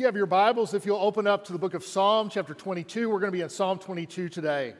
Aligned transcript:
You 0.00 0.06
have 0.06 0.16
your 0.16 0.24
Bibles. 0.24 0.72
If 0.72 0.86
you'll 0.86 0.96
open 0.96 1.26
up 1.26 1.44
to 1.44 1.52
the 1.52 1.58
book 1.58 1.74
of 1.74 1.84
Psalm, 1.84 2.30
chapter 2.30 2.54
22, 2.54 3.10
we're 3.10 3.20
going 3.20 3.30
to 3.30 3.36
be 3.36 3.42
in 3.42 3.50
Psalm 3.50 3.78
22 3.78 4.30
today. 4.30 4.72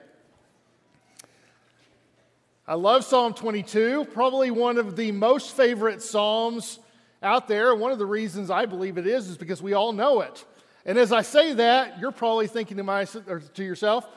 I 2.66 2.72
love 2.72 3.04
Psalm 3.04 3.34
22, 3.34 4.06
probably 4.14 4.50
one 4.50 4.78
of 4.78 4.96
the 4.96 5.12
most 5.12 5.54
favorite 5.54 6.00
Psalms 6.00 6.78
out 7.22 7.48
there. 7.48 7.74
One 7.74 7.92
of 7.92 7.98
the 7.98 8.06
reasons 8.06 8.50
I 8.50 8.64
believe 8.64 8.96
it 8.96 9.06
is 9.06 9.28
is 9.28 9.36
because 9.36 9.60
we 9.60 9.74
all 9.74 9.92
know 9.92 10.22
it. 10.22 10.42
And 10.86 10.96
as 10.96 11.12
I 11.12 11.20
say 11.20 11.52
that, 11.52 11.98
you're 12.00 12.12
probably 12.12 12.46
thinking 12.46 12.78
to, 12.78 12.82
my, 12.82 13.04
to 13.04 13.62
yourself, 13.62 14.08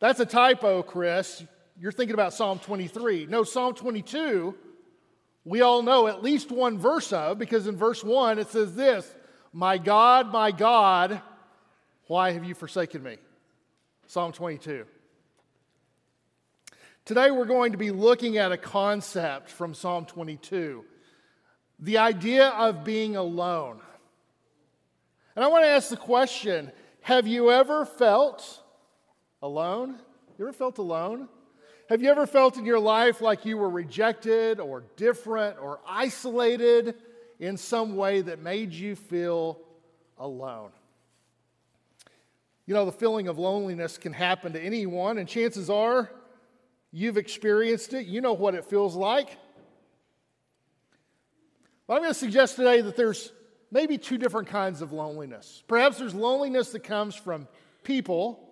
that's 0.00 0.18
a 0.18 0.24
typo, 0.24 0.82
Chris. 0.82 1.44
You're 1.78 1.92
thinking 1.92 2.14
about 2.14 2.32
Psalm 2.32 2.58
23. 2.58 3.26
No, 3.26 3.44
Psalm 3.44 3.74
22, 3.74 4.54
we 5.44 5.60
all 5.60 5.82
know 5.82 6.06
at 6.06 6.22
least 6.22 6.50
one 6.50 6.78
verse 6.78 7.12
of, 7.12 7.36
because 7.36 7.66
in 7.66 7.76
verse 7.76 8.02
1 8.02 8.38
it 8.38 8.48
says 8.48 8.74
this 8.74 9.14
My 9.56 9.78
God, 9.78 10.30
my 10.30 10.50
God, 10.50 11.22
why 12.08 12.32
have 12.32 12.44
you 12.44 12.54
forsaken 12.54 13.02
me? 13.02 13.16
Psalm 14.06 14.32
22. 14.32 14.84
Today 17.06 17.30
we're 17.30 17.46
going 17.46 17.72
to 17.72 17.78
be 17.78 17.90
looking 17.90 18.36
at 18.36 18.52
a 18.52 18.58
concept 18.58 19.48
from 19.48 19.72
Psalm 19.72 20.04
22 20.04 20.84
the 21.78 21.96
idea 21.96 22.48
of 22.48 22.84
being 22.84 23.16
alone. 23.16 23.80
And 25.34 25.42
I 25.42 25.48
want 25.48 25.64
to 25.64 25.70
ask 25.70 25.88
the 25.88 25.96
question 25.96 26.70
Have 27.00 27.26
you 27.26 27.50
ever 27.50 27.86
felt 27.86 28.62
alone? 29.40 29.96
You 30.38 30.44
ever 30.44 30.52
felt 30.52 30.76
alone? 30.76 31.30
Have 31.88 32.02
you 32.02 32.10
ever 32.10 32.26
felt 32.26 32.58
in 32.58 32.66
your 32.66 32.78
life 32.78 33.22
like 33.22 33.46
you 33.46 33.56
were 33.56 33.70
rejected 33.70 34.60
or 34.60 34.84
different 34.96 35.56
or 35.58 35.80
isolated 35.88 36.94
in 37.38 37.56
some 37.56 37.96
way 37.96 38.20
that 38.22 38.40
made 38.40 38.72
you 38.72 38.96
feel 38.96 39.60
alone? 40.18 40.70
You 42.66 42.74
know, 42.74 42.84
the 42.84 42.92
feeling 42.92 43.28
of 43.28 43.38
loneliness 43.38 43.96
can 43.96 44.12
happen 44.12 44.52
to 44.54 44.60
anyone, 44.60 45.18
and 45.18 45.28
chances 45.28 45.70
are 45.70 46.10
you've 46.90 47.16
experienced 47.16 47.94
it. 47.94 48.06
You 48.06 48.20
know 48.20 48.32
what 48.32 48.54
it 48.54 48.64
feels 48.64 48.96
like. 48.96 49.36
But 51.86 51.94
I'm 51.94 52.00
going 52.00 52.12
to 52.12 52.18
suggest 52.18 52.56
today 52.56 52.80
that 52.80 52.96
there's 52.96 53.32
maybe 53.70 53.98
two 53.98 54.18
different 54.18 54.48
kinds 54.48 54.82
of 54.82 54.92
loneliness. 54.92 55.62
Perhaps 55.68 55.98
there's 55.98 56.14
loneliness 56.14 56.70
that 56.70 56.80
comes 56.80 57.14
from 57.14 57.46
people 57.84 58.42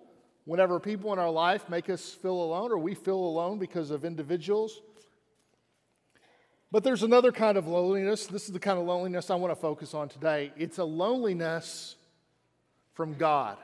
whenever 0.45 0.79
people 0.79 1.11
in 1.11 1.19
our 1.19 1.29
life 1.29 1.67
make 1.67 1.89
us 1.89 2.11
feel 2.11 2.41
alone 2.41 2.71
or 2.71 2.77
we 2.77 2.95
feel 2.95 3.17
alone 3.17 3.59
because 3.59 3.91
of 3.91 4.05
individuals. 4.05 4.81
But 6.71 6.83
there's 6.83 7.03
another 7.03 7.31
kind 7.31 7.57
of 7.57 7.67
loneliness. 7.67 8.27
This 8.27 8.45
is 8.45 8.51
the 8.51 8.59
kind 8.59 8.79
of 8.79 8.85
loneliness 8.85 9.29
I 9.29 9.35
want 9.35 9.51
to 9.51 9.59
focus 9.59 9.93
on 9.93 10.09
today. 10.09 10.51
It's 10.57 10.77
a 10.77 10.83
loneliness 10.83 11.95
from 12.93 13.13
God. 13.13 13.57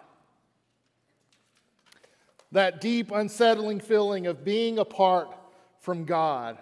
That 2.51 2.81
deep, 2.81 3.11
unsettling 3.11 3.79
feeling 3.79 4.27
of 4.27 4.43
being 4.43 4.77
apart 4.77 5.35
from 5.79 6.05
God. 6.05 6.57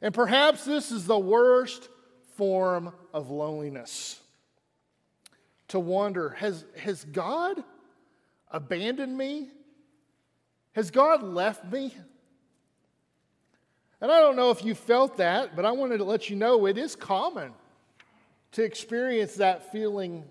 And 0.00 0.12
perhaps 0.12 0.64
this 0.64 0.90
is 0.90 1.06
the 1.06 1.18
worst 1.18 1.88
form 2.36 2.92
of 3.12 3.30
loneliness. 3.30 4.20
To 5.68 5.78
wonder, 5.78 6.30
has, 6.30 6.64
has 6.76 7.04
God 7.04 7.62
abandoned 8.50 9.16
me? 9.16 9.48
Has 10.72 10.90
God 10.90 11.22
left 11.22 11.70
me? 11.72 11.94
And 14.02 14.10
I 14.10 14.18
don't 14.18 14.34
know 14.34 14.50
if 14.50 14.64
you 14.64 14.74
felt 14.74 15.18
that, 15.18 15.54
but 15.54 15.64
I 15.64 15.70
wanted 15.70 15.98
to 15.98 16.04
let 16.04 16.28
you 16.28 16.34
know 16.34 16.66
it 16.66 16.76
is 16.76 16.96
common 16.96 17.52
to 18.50 18.64
experience 18.64 19.36
that 19.36 19.70
feeling 19.70 20.24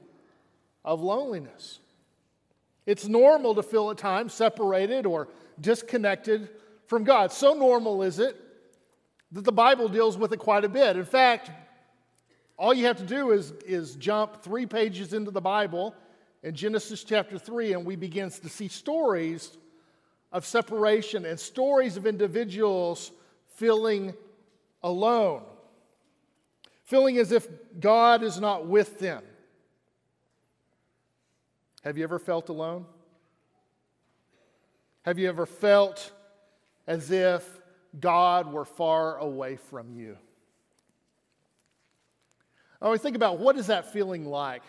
of 0.83 0.99
loneliness. 1.01 1.79
It's 2.85 3.07
normal 3.07 3.55
to 3.55 3.63
feel 3.63 3.89
at 3.89 3.97
times 3.97 4.33
separated 4.33 5.05
or 5.05 5.29
disconnected 5.61 6.49
from 6.87 7.05
God. 7.05 7.31
So 7.31 7.53
normal 7.53 8.03
is 8.03 8.19
it 8.19 8.35
that 9.31 9.45
the 9.45 9.53
Bible 9.53 9.87
deals 9.87 10.17
with 10.17 10.33
it 10.33 10.39
quite 10.39 10.65
a 10.65 10.69
bit. 10.69 10.97
In 10.97 11.05
fact, 11.05 11.49
all 12.57 12.73
you 12.73 12.87
have 12.87 12.97
to 12.97 13.05
do 13.05 13.31
is, 13.31 13.51
is 13.65 13.95
jump 13.95 14.43
three 14.43 14.65
pages 14.65 15.13
into 15.13 15.31
the 15.31 15.39
Bible 15.39 15.95
in 16.43 16.53
Genesis 16.55 17.05
chapter 17.05 17.39
3, 17.39 17.71
and 17.71 17.85
we 17.85 17.95
begin 17.95 18.31
to 18.31 18.49
see 18.49 18.67
stories 18.67 19.55
of 20.33 20.45
separation 20.45 21.25
and 21.25 21.39
stories 21.39 21.95
of 21.95 22.05
individuals 22.05 23.11
feeling 23.61 24.15
alone, 24.81 25.43
feeling 26.83 27.19
as 27.19 27.31
if 27.31 27.47
God 27.79 28.23
is 28.23 28.39
not 28.39 28.65
with 28.65 28.97
them. 28.97 29.21
Have 31.83 31.95
you 31.95 32.03
ever 32.03 32.17
felt 32.17 32.49
alone? 32.49 32.87
Have 35.03 35.19
you 35.19 35.29
ever 35.29 35.45
felt 35.45 36.11
as 36.87 37.11
if 37.11 37.47
God 37.99 38.51
were 38.51 38.65
far 38.65 39.17
away 39.19 39.57
from 39.57 39.91
you? 39.91 40.17
I 42.81 42.85
always 42.85 43.01
think 43.01 43.15
about 43.15 43.37
what 43.37 43.57
is 43.57 43.67
that 43.67 43.93
feeling 43.93 44.25
like? 44.25 44.63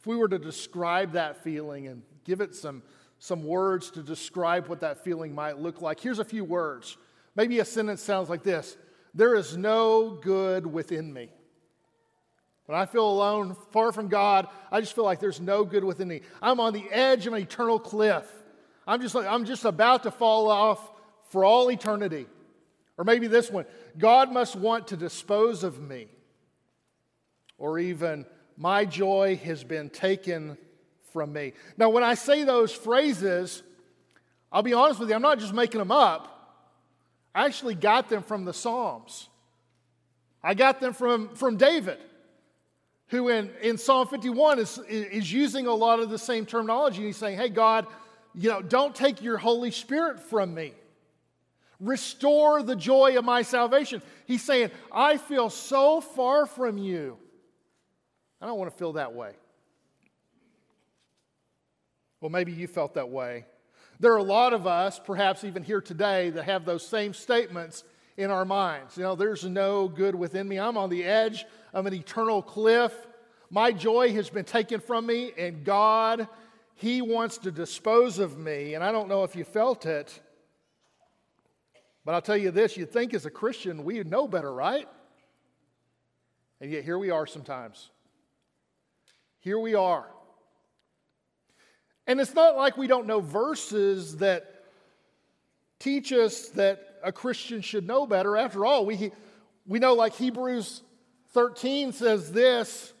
If 0.00 0.06
we 0.08 0.16
were 0.16 0.28
to 0.28 0.38
describe 0.40 1.12
that 1.12 1.44
feeling 1.44 1.86
and 1.86 2.02
give 2.24 2.40
it 2.40 2.56
some, 2.56 2.82
some 3.20 3.44
words 3.44 3.92
to 3.92 4.02
describe 4.02 4.66
what 4.66 4.80
that 4.80 5.04
feeling 5.04 5.32
might 5.32 5.60
look 5.60 5.80
like, 5.80 6.00
here's 6.00 6.18
a 6.18 6.24
few 6.24 6.42
words. 6.42 6.96
Maybe 7.34 7.58
a 7.58 7.64
sentence 7.64 8.02
sounds 8.02 8.28
like 8.28 8.42
this 8.42 8.76
There 9.14 9.34
is 9.34 9.56
no 9.56 10.10
good 10.10 10.66
within 10.66 11.12
me. 11.12 11.30
When 12.66 12.78
I 12.78 12.86
feel 12.86 13.08
alone, 13.08 13.56
far 13.70 13.92
from 13.92 14.08
God, 14.08 14.46
I 14.70 14.80
just 14.80 14.94
feel 14.94 15.04
like 15.04 15.18
there's 15.18 15.40
no 15.40 15.64
good 15.64 15.84
within 15.84 16.08
me. 16.08 16.20
I'm 16.40 16.60
on 16.60 16.72
the 16.72 16.88
edge 16.90 17.26
of 17.26 17.32
an 17.32 17.40
eternal 17.40 17.78
cliff. 17.78 18.24
I'm 18.86 19.00
just, 19.00 19.14
like, 19.14 19.26
I'm 19.26 19.44
just 19.44 19.64
about 19.64 20.04
to 20.04 20.10
fall 20.10 20.48
off 20.48 20.80
for 21.30 21.44
all 21.44 21.70
eternity. 21.70 22.26
Or 22.96 23.04
maybe 23.04 23.26
this 23.26 23.50
one 23.50 23.66
God 23.98 24.32
must 24.32 24.54
want 24.54 24.88
to 24.88 24.96
dispose 24.96 25.64
of 25.64 25.80
me. 25.80 26.06
Or 27.58 27.78
even, 27.78 28.26
my 28.56 28.84
joy 28.84 29.40
has 29.44 29.64
been 29.64 29.90
taken 29.90 30.56
from 31.12 31.32
me. 31.32 31.52
Now, 31.76 31.90
when 31.90 32.02
I 32.02 32.14
say 32.14 32.44
those 32.44 32.72
phrases, 32.72 33.62
I'll 34.50 34.62
be 34.62 34.72
honest 34.72 35.00
with 35.00 35.08
you, 35.08 35.14
I'm 35.14 35.22
not 35.22 35.38
just 35.38 35.52
making 35.52 35.78
them 35.78 35.92
up. 35.92 36.41
I 37.34 37.46
actually 37.46 37.74
got 37.74 38.08
them 38.08 38.22
from 38.22 38.44
the 38.44 38.52
Psalms. 38.52 39.28
I 40.42 40.54
got 40.54 40.80
them 40.80 40.92
from, 40.92 41.34
from 41.34 41.56
David, 41.56 41.98
who 43.08 43.28
in, 43.28 43.50
in 43.62 43.78
Psalm 43.78 44.08
51 44.08 44.58
is, 44.58 44.78
is 44.88 45.32
using 45.32 45.66
a 45.66 45.74
lot 45.74 46.00
of 46.00 46.10
the 46.10 46.18
same 46.18 46.44
terminology. 46.44 47.04
He's 47.04 47.16
saying, 47.16 47.38
Hey, 47.38 47.48
God, 47.48 47.86
you 48.34 48.50
know, 48.50 48.60
don't 48.60 48.94
take 48.94 49.22
your 49.22 49.38
Holy 49.38 49.70
Spirit 49.70 50.20
from 50.20 50.54
me. 50.54 50.72
Restore 51.78 52.62
the 52.62 52.76
joy 52.76 53.18
of 53.18 53.24
my 53.24 53.42
salvation. 53.42 54.02
He's 54.26 54.42
saying, 54.42 54.70
I 54.92 55.16
feel 55.16 55.50
so 55.50 56.00
far 56.00 56.46
from 56.46 56.78
you. 56.78 57.18
I 58.40 58.46
don't 58.46 58.58
want 58.58 58.70
to 58.70 58.76
feel 58.76 58.94
that 58.94 59.14
way. 59.14 59.32
Well, 62.20 62.30
maybe 62.30 62.52
you 62.52 62.68
felt 62.68 62.94
that 62.94 63.08
way. 63.08 63.46
There 64.02 64.12
are 64.12 64.18
a 64.18 64.24
lot 64.24 64.52
of 64.52 64.66
us, 64.66 64.98
perhaps 64.98 65.44
even 65.44 65.62
here 65.62 65.80
today, 65.80 66.30
that 66.30 66.42
have 66.42 66.64
those 66.64 66.84
same 66.84 67.14
statements 67.14 67.84
in 68.16 68.32
our 68.32 68.44
minds. 68.44 68.96
You 68.96 69.04
know, 69.04 69.14
there's 69.14 69.44
no 69.44 69.86
good 69.86 70.16
within 70.16 70.48
me. 70.48 70.58
I'm 70.58 70.76
on 70.76 70.90
the 70.90 71.04
edge 71.04 71.44
of 71.72 71.86
an 71.86 71.94
eternal 71.94 72.42
cliff. 72.42 72.92
My 73.48 73.70
joy 73.70 74.12
has 74.14 74.28
been 74.28 74.44
taken 74.44 74.80
from 74.80 75.06
me, 75.06 75.30
and 75.38 75.64
God, 75.64 76.26
He 76.74 77.00
wants 77.00 77.38
to 77.38 77.52
dispose 77.52 78.18
of 78.18 78.36
me. 78.36 78.74
And 78.74 78.82
I 78.82 78.90
don't 78.90 79.08
know 79.08 79.22
if 79.22 79.36
you 79.36 79.44
felt 79.44 79.86
it, 79.86 80.20
but 82.04 82.16
I'll 82.16 82.22
tell 82.22 82.36
you 82.36 82.50
this 82.50 82.76
you'd 82.76 82.92
think 82.92 83.14
as 83.14 83.24
a 83.24 83.30
Christian 83.30 83.84
we 83.84 84.02
know 84.02 84.26
better, 84.26 84.52
right? 84.52 84.88
And 86.60 86.72
yet 86.72 86.82
here 86.82 86.98
we 86.98 87.10
are 87.10 87.28
sometimes. 87.28 87.90
Here 89.38 89.60
we 89.60 89.76
are. 89.76 90.08
And 92.06 92.20
it's 92.20 92.34
not 92.34 92.56
like 92.56 92.76
we 92.76 92.86
don't 92.86 93.06
know 93.06 93.20
verses 93.20 94.16
that 94.18 94.64
teach 95.78 96.12
us 96.12 96.48
that 96.50 96.98
a 97.02 97.12
Christian 97.12 97.60
should 97.60 97.86
know 97.86 98.06
better. 98.06 98.36
After 98.36 98.64
all, 98.64 98.84
we, 98.86 99.12
we 99.66 99.78
know, 99.78 99.94
like 99.94 100.14
Hebrews 100.14 100.82
13 101.32 101.92
says 101.92 102.32
this 102.32 102.92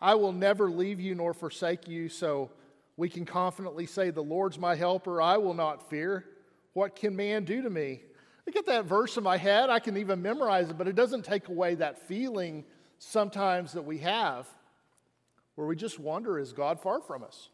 I 0.00 0.14
will 0.14 0.32
never 0.32 0.70
leave 0.70 1.00
you 1.00 1.14
nor 1.14 1.32
forsake 1.32 1.88
you. 1.88 2.08
So 2.08 2.50
we 2.96 3.08
can 3.08 3.24
confidently 3.24 3.86
say, 3.86 4.10
The 4.10 4.22
Lord's 4.22 4.58
my 4.58 4.74
helper. 4.74 5.20
I 5.20 5.36
will 5.38 5.54
not 5.54 5.88
fear. 5.88 6.26
What 6.72 6.96
can 6.96 7.14
man 7.14 7.44
do 7.44 7.62
to 7.62 7.70
me? 7.70 8.02
I 8.46 8.50
get 8.50 8.66
that 8.66 8.84
verse 8.84 9.16
in 9.16 9.22
my 9.22 9.36
head. 9.36 9.70
I 9.70 9.78
can 9.78 9.96
even 9.96 10.20
memorize 10.20 10.68
it, 10.68 10.76
but 10.76 10.88
it 10.88 10.94
doesn't 10.94 11.24
take 11.24 11.48
away 11.48 11.76
that 11.76 12.06
feeling 12.06 12.64
sometimes 12.98 13.72
that 13.72 13.84
we 13.84 13.98
have 13.98 14.46
where 15.54 15.66
we 15.66 15.76
just 15.76 15.98
wonder 15.98 16.38
is 16.38 16.52
God 16.52 16.80
far 16.80 17.00
from 17.00 17.22
us? 17.22 17.48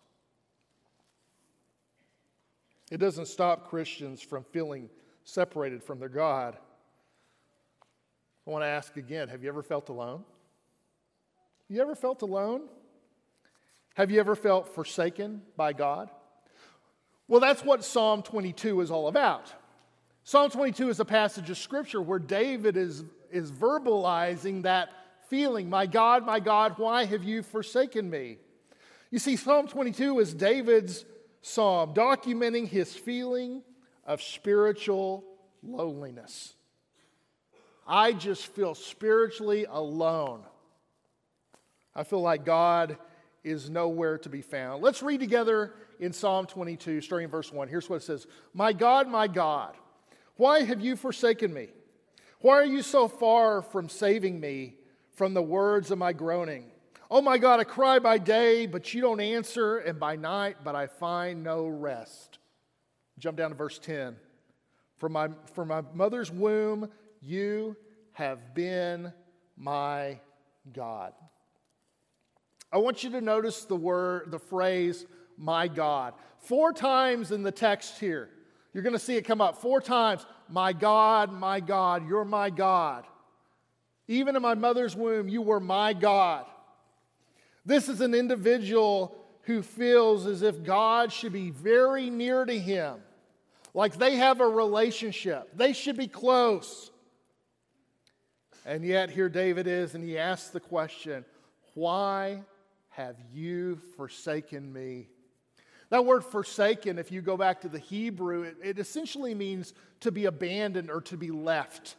It 2.90 2.98
doesn't 2.98 3.26
stop 3.26 3.70
Christians 3.70 4.20
from 4.20 4.44
feeling 4.44 4.90
separated 5.24 5.82
from 5.82 6.00
their 6.00 6.08
God. 6.08 6.56
I 8.46 8.50
want 8.50 8.64
to 8.64 8.68
ask 8.68 8.96
again 8.96 9.28
have 9.28 9.42
you 9.42 9.48
ever 9.48 9.62
felt 9.62 9.88
alone? 9.88 10.24
You 11.68 11.80
ever 11.80 11.94
felt 11.94 12.22
alone? 12.22 12.62
Have 13.94 14.10
you 14.10 14.18
ever 14.18 14.34
felt 14.34 14.74
forsaken 14.74 15.42
by 15.56 15.72
God? 15.72 16.10
Well, 17.28 17.40
that's 17.40 17.64
what 17.64 17.84
Psalm 17.84 18.22
22 18.22 18.80
is 18.80 18.90
all 18.90 19.06
about. 19.06 19.52
Psalm 20.24 20.50
22 20.50 20.88
is 20.88 21.00
a 21.00 21.04
passage 21.04 21.48
of 21.48 21.58
scripture 21.58 22.02
where 22.02 22.18
David 22.18 22.76
is, 22.76 23.04
is 23.30 23.52
verbalizing 23.52 24.62
that 24.62 24.90
feeling 25.28 25.70
My 25.70 25.86
God, 25.86 26.26
my 26.26 26.40
God, 26.40 26.74
why 26.76 27.04
have 27.04 27.22
you 27.22 27.44
forsaken 27.44 28.10
me? 28.10 28.38
You 29.12 29.20
see, 29.20 29.36
Psalm 29.36 29.68
22 29.68 30.18
is 30.18 30.34
David's 30.34 31.04
psalm 31.42 31.94
documenting 31.94 32.68
his 32.68 32.94
feeling 32.94 33.62
of 34.04 34.22
spiritual 34.22 35.24
loneliness. 35.62 36.54
I 37.86 38.12
just 38.12 38.46
feel 38.46 38.74
spiritually 38.74 39.66
alone. 39.68 40.42
I 41.94 42.04
feel 42.04 42.20
like 42.20 42.44
God 42.44 42.96
is 43.42 43.70
nowhere 43.70 44.18
to 44.18 44.28
be 44.28 44.42
found. 44.42 44.82
Let's 44.82 45.02
read 45.02 45.20
together 45.20 45.74
in 45.98 46.12
Psalm 46.12 46.46
22, 46.46 47.00
starting 47.00 47.24
in 47.24 47.30
verse 47.30 47.52
1. 47.52 47.68
Here's 47.68 47.88
what 47.88 47.96
it 47.96 48.02
says 48.02 48.26
My 48.54 48.72
God, 48.72 49.08
my 49.08 49.26
God, 49.26 49.76
why 50.36 50.62
have 50.62 50.80
you 50.80 50.96
forsaken 50.96 51.52
me? 51.52 51.68
Why 52.40 52.54
are 52.54 52.64
you 52.64 52.82
so 52.82 53.08
far 53.08 53.60
from 53.60 53.88
saving 53.88 54.40
me 54.40 54.76
from 55.12 55.34
the 55.34 55.42
words 55.42 55.90
of 55.90 55.98
my 55.98 56.12
groaning? 56.12 56.70
Oh 57.12 57.20
my 57.20 57.38
God, 57.38 57.58
I 57.58 57.64
cry 57.64 57.98
by 57.98 58.18
day, 58.18 58.66
but 58.66 58.94
you 58.94 59.00
don't 59.00 59.20
answer, 59.20 59.78
and 59.78 59.98
by 59.98 60.14
night, 60.14 60.58
but 60.62 60.76
I 60.76 60.86
find 60.86 61.42
no 61.42 61.66
rest. 61.66 62.38
Jump 63.18 63.36
down 63.36 63.50
to 63.50 63.56
verse 63.56 63.80
10. 63.80 64.14
From 64.96 65.12
my, 65.12 65.28
from 65.54 65.68
my 65.68 65.82
mother's 65.92 66.30
womb, 66.30 66.88
you 67.20 67.76
have 68.12 68.54
been 68.54 69.12
my 69.56 70.20
God. 70.72 71.12
I 72.72 72.78
want 72.78 73.02
you 73.02 73.10
to 73.10 73.20
notice 73.20 73.64
the 73.64 73.74
word, 73.74 74.30
the 74.30 74.38
phrase, 74.38 75.04
my 75.36 75.66
God. 75.66 76.14
Four 76.38 76.72
times 76.72 77.32
in 77.32 77.42
the 77.42 77.50
text 77.50 77.98
here. 77.98 78.28
You're 78.72 78.84
going 78.84 78.92
to 78.92 79.00
see 79.00 79.16
it 79.16 79.22
come 79.22 79.40
up 79.40 79.60
four 79.60 79.80
times. 79.80 80.24
My 80.48 80.72
God, 80.72 81.32
my 81.32 81.58
God, 81.58 82.08
you're 82.08 82.24
my 82.24 82.50
God. 82.50 83.04
Even 84.06 84.36
in 84.36 84.42
my 84.42 84.54
mother's 84.54 84.94
womb, 84.94 85.28
you 85.28 85.42
were 85.42 85.58
my 85.58 85.92
God. 85.92 86.46
This 87.64 87.88
is 87.88 88.00
an 88.00 88.14
individual 88.14 89.16
who 89.42 89.62
feels 89.62 90.26
as 90.26 90.42
if 90.42 90.62
God 90.62 91.12
should 91.12 91.32
be 91.32 91.50
very 91.50 92.10
near 92.10 92.44
to 92.44 92.58
him, 92.58 92.96
like 93.74 93.96
they 93.96 94.16
have 94.16 94.40
a 94.40 94.46
relationship, 94.46 95.50
they 95.56 95.72
should 95.72 95.96
be 95.96 96.08
close. 96.08 96.90
And 98.66 98.84
yet, 98.84 99.10
here 99.10 99.30
David 99.30 99.66
is, 99.66 99.94
and 99.94 100.04
he 100.04 100.18
asks 100.18 100.50
the 100.50 100.60
question, 100.60 101.24
Why 101.74 102.42
have 102.90 103.16
you 103.32 103.80
forsaken 103.96 104.70
me? 104.72 105.08
That 105.88 106.04
word 106.04 106.24
forsaken, 106.24 106.98
if 106.98 107.10
you 107.10 107.20
go 107.20 107.36
back 107.36 107.62
to 107.62 107.68
the 107.68 107.78
Hebrew, 107.78 108.42
it, 108.42 108.56
it 108.62 108.78
essentially 108.78 109.34
means 109.34 109.74
to 110.00 110.12
be 110.12 110.26
abandoned 110.26 110.90
or 110.90 111.00
to 111.02 111.16
be 111.16 111.30
left. 111.30 111.96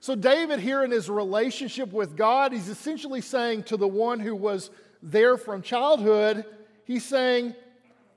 So, 0.00 0.14
David, 0.14 0.60
here 0.60 0.84
in 0.84 0.90
his 0.90 1.10
relationship 1.10 1.92
with 1.92 2.16
God, 2.16 2.52
he's 2.52 2.68
essentially 2.68 3.20
saying 3.20 3.64
to 3.64 3.76
the 3.76 3.88
one 3.88 4.20
who 4.20 4.36
was 4.36 4.70
there 5.02 5.36
from 5.36 5.62
childhood, 5.62 6.44
he's 6.84 7.04
saying, 7.04 7.54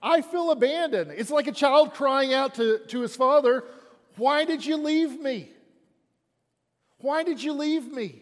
I 0.02 0.22
feel 0.22 0.52
abandoned. 0.52 1.12
It's 1.12 1.32
like 1.32 1.48
a 1.48 1.52
child 1.52 1.94
crying 1.94 2.34
out 2.34 2.56
to, 2.56 2.80
to 2.88 3.02
his 3.02 3.16
father, 3.16 3.64
Why 4.18 4.46
did 4.46 4.66
you 4.66 4.78
leave 4.78 5.20
me? 5.20 5.50
Why 7.00 7.24
did 7.24 7.42
you 7.42 7.54
leave 7.54 7.92
me? 7.92 8.22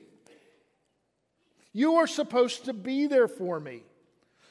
You 1.73 1.95
are 1.95 2.07
supposed 2.07 2.65
to 2.65 2.73
be 2.73 3.07
there 3.07 3.27
for 3.27 3.59
me. 3.59 3.83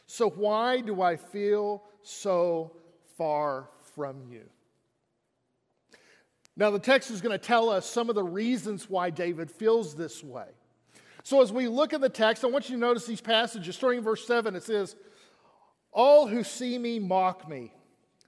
So, 0.07 0.29
why 0.31 0.81
do 0.81 1.03
I 1.03 1.17
feel 1.17 1.83
so 2.03 2.73
far 3.17 3.69
from 3.95 4.23
you? 4.31 4.45
Now, 6.59 6.71
the 6.71 6.81
text 6.81 7.13
is 7.13 7.21
going 7.21 7.39
to 7.39 7.39
tell 7.39 7.71
us 7.71 7.87
some 7.87 8.09
of 8.09 8.17
the 8.17 8.25
reasons 8.25 8.91
why 8.91 9.11
David 9.11 9.49
feels 9.49 9.95
this 9.95 10.25
way. 10.25 10.49
So, 11.23 11.41
as 11.41 11.53
we 11.53 11.69
look 11.69 11.93
at 11.93 12.01
the 12.01 12.09
text, 12.09 12.43
I 12.43 12.49
want 12.49 12.69
you 12.69 12.75
to 12.75 12.81
notice 12.81 13.07
these 13.07 13.21
passages. 13.21 13.77
Starting 13.77 13.99
in 13.99 14.05
verse 14.05 14.27
7, 14.27 14.57
it 14.57 14.65
says, 14.65 14.97
All 15.93 16.27
who 16.27 16.43
see 16.43 16.77
me 16.77 16.99
mock 16.99 17.49
me. 17.49 17.73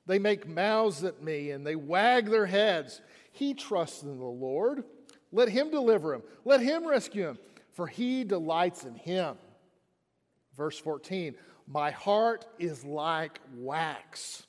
They 0.07 0.21
make 0.21 0.47
mouths 0.47 1.03
at 1.03 1.21
me 1.21 1.51
and 1.51 1.67
they 1.67 1.75
wag 1.75 2.31
their 2.31 2.47
heads. 2.47 3.01
He 3.33 3.53
trusts 3.53 4.05
in 4.05 4.17
the 4.17 4.25
Lord. 4.25 4.85
Let 5.33 5.49
him 5.49 5.73
deliver 5.73 6.15
him. 6.15 6.23
Let 6.45 6.61
him 6.61 6.87
rescue 6.87 7.27
him, 7.31 7.39
for 7.73 7.89
he 7.89 8.23
delights 8.23 8.85
in 8.85 8.95
him. 8.95 9.39
Verse 10.57 10.79
14, 10.79 11.35
My 11.67 11.91
heart 11.91 12.47
is 12.61 12.85
like 12.85 13.41
wax. 13.57 14.47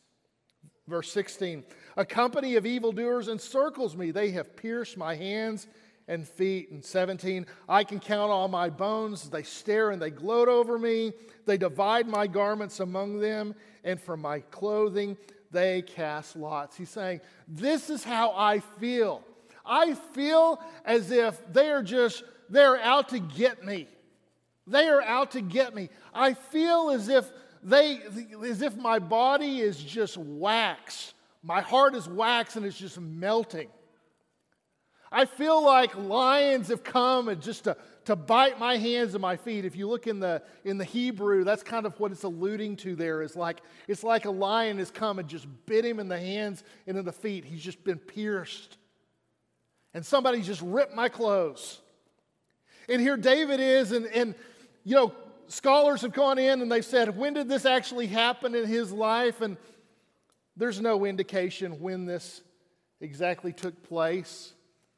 Verse 0.92 1.10
16, 1.14 1.64
a 1.96 2.04
company 2.04 2.58
of 2.58 2.66
evildoers 2.66 3.30
encircles 3.30 3.96
me. 3.96 4.12
They 4.12 4.32
have 4.32 4.58
pierced 4.58 4.98
my 4.98 5.16
hands 5.16 5.68
and 6.10 6.28
feet. 6.28 6.70
And 6.70 6.84
17, 6.84 7.46
I 7.70 7.86
can 7.86 8.02
count 8.02 8.30
all 8.30 8.50
my 8.50 8.70
bones. 8.70 9.30
They 9.30 9.44
stare 9.44 9.92
and 9.92 10.02
they 10.02 10.10
gloat 10.10 10.50
over 10.50 10.78
me. 10.78 11.14
They 11.46 11.58
divide 11.58 12.10
my 12.10 12.28
garments 12.28 12.82
among 12.82 13.20
them, 13.20 13.56
and 13.86 14.02
for 14.02 14.18
my 14.18 14.42
clothing 14.42 15.18
they 15.52 15.82
cast 15.82 16.36
lots. 16.36 16.76
He's 16.76 16.90
saying, 16.90 17.22
This 17.48 17.90
is 17.90 18.04
how 18.04 18.34
I 18.36 18.60
feel. 18.60 19.24
I 19.66 19.94
feel 19.94 20.62
as 20.84 21.10
if 21.10 21.42
they 21.54 21.70
are 21.70 21.84
just, 21.84 22.24
they're 22.50 22.80
out 22.80 23.08
to 23.10 23.20
get 23.20 23.64
me. 23.64 23.88
They 24.68 24.90
are 24.90 25.02
out 25.02 25.32
to 25.32 25.42
get 25.42 25.74
me. 25.74 25.90
I 26.14 26.34
feel 26.34 26.90
as 26.90 27.08
if 27.08 27.32
they, 27.64 28.00
as 28.46 28.62
if 28.62 28.76
my 28.76 29.00
body 29.00 29.60
is 29.60 29.78
just 29.78 30.18
wax 30.18 31.14
my 31.44 31.62
heart 31.62 31.96
is 31.96 32.08
wax 32.08 32.56
and 32.56 32.66
it's 32.66 32.78
just 32.78 33.00
melting. 33.00 33.70
I 35.12 35.26
feel 35.26 35.64
like 35.64 35.96
lions 35.98 36.70
have 36.70 36.84
come 36.84 37.28
and 37.28 37.42
just 37.42 37.66
to, 37.66 37.76
to 38.06 38.16
bite 38.16 38.60
my 38.60 38.78
hands 38.78 39.14
and 39.14 39.22
my 39.22 39.36
feet. 39.36 39.66
If 39.66 39.76
you 39.76 39.90
look 39.90 40.08
in 40.08 40.20
the, 40.20 40.42
in 40.64 40.78
the 40.78 40.86
Hebrew, 40.86 41.44
that's 41.44 41.64
kind 41.64 41.86
of 41.86 42.00
what 42.00 42.12
it's 42.12 42.24
alluding 42.24 42.78
to 42.78 42.96
there. 42.96 43.22
Is 43.22 43.36
like, 43.36 43.62
it's 43.88 44.04
like 44.04 44.26
a 44.26 44.32
lion 44.32 44.78
has 44.78 44.90
come 44.90 45.20
and 45.20 45.28
just 45.28 45.48
bit 45.66 45.84
him 45.84 46.00
in 46.00 46.08
the 46.08 46.20
hands 46.20 46.64
and 46.88 46.98
in 46.98 47.04
the 47.04 47.12
feet. 47.12 47.44
He's 47.44 47.62
just 47.62 47.84
been 47.84 47.98
pierced. 47.98 48.78
And 49.94 50.06
somebody 50.06 50.42
just 50.42 50.62
ripped 50.62 50.96
my 50.96 51.10
clothes. 51.10 51.82
And 52.88 53.02
here 53.02 53.18
David 53.18 53.60
is, 53.60 53.92
and, 53.92 54.06
and 54.06 54.34
you 54.86 54.96
know, 54.96 55.14
scholars 55.52 56.02
have 56.02 56.14
gone 56.14 56.40
in 56.40 56.62
and 56.62 56.72
they've 56.72 56.86
said, 56.86 57.18
when 57.18 57.34
did 57.34 57.50
this 57.50 57.66
actually 57.66 58.08
happen 58.08 58.56
in 58.56 58.66
his 58.66 58.92
life? 58.92 59.42
And 59.42 59.58
there's 60.56 60.80
no 60.80 61.06
indication 61.06 61.80
when 61.80 62.06
this 62.06 62.42
exactly 63.02 63.52
took 63.52 63.84
place. 63.84 64.54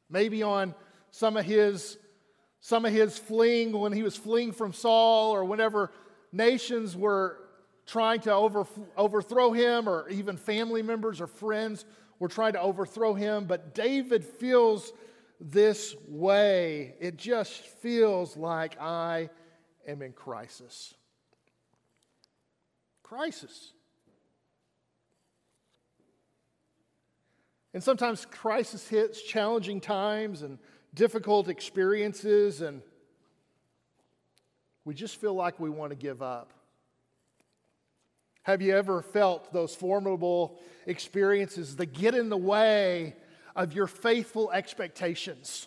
Maybe 0.08 0.42
on 0.42 0.74
some 1.10 1.36
of 1.36 1.44
his 1.44 1.98
some 2.60 2.86
of 2.86 2.92
his 2.94 3.18
fleeing 3.18 3.78
when 3.78 3.92
he 3.92 4.02
was 4.02 4.16
fleeing 4.16 4.50
from 4.50 4.72
Saul 4.72 5.32
or 5.32 5.44
whenever 5.44 5.92
nations 6.32 6.96
were 6.96 7.36
trying 7.84 8.20
to 8.20 8.32
over, 8.32 8.66
overthrow 8.96 9.52
him 9.52 9.86
or 9.86 10.08
even 10.08 10.38
family 10.38 10.80
members 10.80 11.20
or 11.20 11.26
friends 11.26 11.84
were 12.18 12.28
trying 12.28 12.54
to 12.54 12.60
overthrow 12.62 13.12
him 13.12 13.44
but 13.44 13.74
David 13.74 14.24
feels 14.24 14.94
this 15.38 15.94
way 16.08 16.94
it 17.00 17.18
just 17.18 17.66
feels 17.66 18.34
like 18.34 18.80
I 18.80 19.28
am 19.86 20.02
in 20.02 20.12
crisis 20.12 20.94
crisis 23.02 23.72
And 27.74 27.82
sometimes 27.82 28.24
crisis 28.24 28.88
hits, 28.88 29.20
challenging 29.20 29.80
times, 29.80 30.42
and 30.42 30.58
difficult 30.94 31.48
experiences, 31.48 32.60
and 32.60 32.80
we 34.84 34.94
just 34.94 35.20
feel 35.20 35.34
like 35.34 35.58
we 35.58 35.68
want 35.68 35.90
to 35.90 35.96
give 35.96 36.22
up. 36.22 36.52
Have 38.44 38.62
you 38.62 38.76
ever 38.76 39.02
felt 39.02 39.52
those 39.52 39.74
formidable 39.74 40.60
experiences 40.86 41.74
that 41.76 41.86
get 41.86 42.14
in 42.14 42.28
the 42.28 42.36
way 42.36 43.16
of 43.56 43.72
your 43.72 43.88
faithful 43.88 44.52
expectations? 44.52 45.66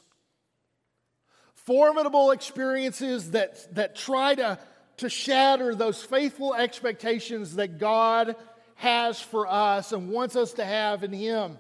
Formidable 1.68 2.32
experiences 2.32 3.32
that, 3.32 3.76
that 3.76 3.94
try 3.94 4.34
to, 4.36 4.58
to 4.96 5.10
shatter 5.10 5.76
those 5.76 6.02
faithful 6.02 6.56
expectations 6.56 7.58
that 7.58 7.78
God 7.78 8.38
has 8.76 9.20
for 9.20 9.46
us 9.46 9.92
and 9.92 10.10
wants 10.10 10.38
us 10.38 10.54
to 10.54 10.64
have 10.64 11.04
in 11.04 11.12
Him. 11.12 11.58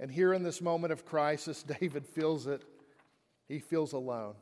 And 0.00 0.10
here 0.10 0.32
in 0.32 0.42
this 0.42 0.62
moment 0.62 0.94
of 0.94 1.04
crisis, 1.04 1.62
David 1.80 2.06
feels 2.06 2.46
it. 2.46 2.62
He 3.46 3.58
feels 3.58 3.92
alone. 3.92 4.36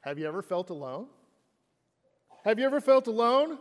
Have 0.00 0.18
you 0.18 0.26
ever 0.26 0.42
felt 0.42 0.70
alone? 0.70 1.06
Have 2.44 2.58
you 2.58 2.64
ever 2.64 2.80
felt 2.80 3.06
alone? 3.06 3.58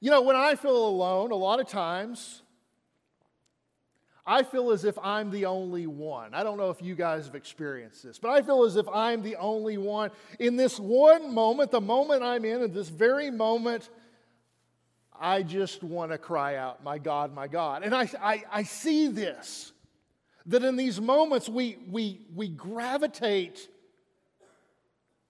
You 0.00 0.10
know, 0.10 0.20
when 0.20 0.36
I 0.36 0.54
feel 0.54 0.86
alone, 0.86 1.30
a 1.30 1.36
lot 1.36 1.60
of 1.60 1.66
times, 1.66 2.42
I 4.30 4.44
feel 4.44 4.70
as 4.70 4.84
if 4.84 4.96
I'm 5.02 5.32
the 5.32 5.46
only 5.46 5.88
one. 5.88 6.34
I 6.34 6.44
don't 6.44 6.56
know 6.56 6.70
if 6.70 6.80
you 6.80 6.94
guys 6.94 7.26
have 7.26 7.34
experienced 7.34 8.04
this, 8.04 8.16
but 8.16 8.28
I 8.30 8.42
feel 8.42 8.62
as 8.62 8.76
if 8.76 8.86
I'm 8.88 9.22
the 9.22 9.34
only 9.34 9.76
one. 9.76 10.12
In 10.38 10.54
this 10.54 10.78
one 10.78 11.34
moment, 11.34 11.72
the 11.72 11.80
moment 11.80 12.22
I'm 12.22 12.44
in, 12.44 12.62
at 12.62 12.72
this 12.72 12.90
very 12.90 13.32
moment, 13.32 13.90
I 15.20 15.42
just 15.42 15.82
want 15.82 16.12
to 16.12 16.18
cry 16.18 16.54
out, 16.54 16.84
My 16.84 16.96
God, 16.98 17.34
my 17.34 17.48
God. 17.48 17.82
And 17.82 17.92
I, 17.92 18.08
I, 18.22 18.44
I 18.52 18.62
see 18.62 19.08
this, 19.08 19.72
that 20.46 20.62
in 20.62 20.76
these 20.76 21.00
moments 21.00 21.48
we, 21.48 21.78
we, 21.90 22.20
we 22.32 22.46
gravitate 22.50 23.68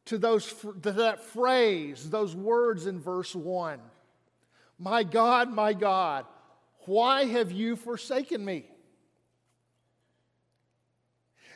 to, 0.04 0.18
those, 0.18 0.52
to 0.82 0.92
that 0.92 1.24
phrase, 1.24 2.10
those 2.10 2.36
words 2.36 2.84
in 2.84 3.00
verse 3.00 3.34
1 3.34 3.80
My 4.78 5.04
God, 5.04 5.50
my 5.50 5.72
God, 5.72 6.26
why 6.80 7.24
have 7.24 7.50
you 7.50 7.76
forsaken 7.76 8.44
me? 8.44 8.66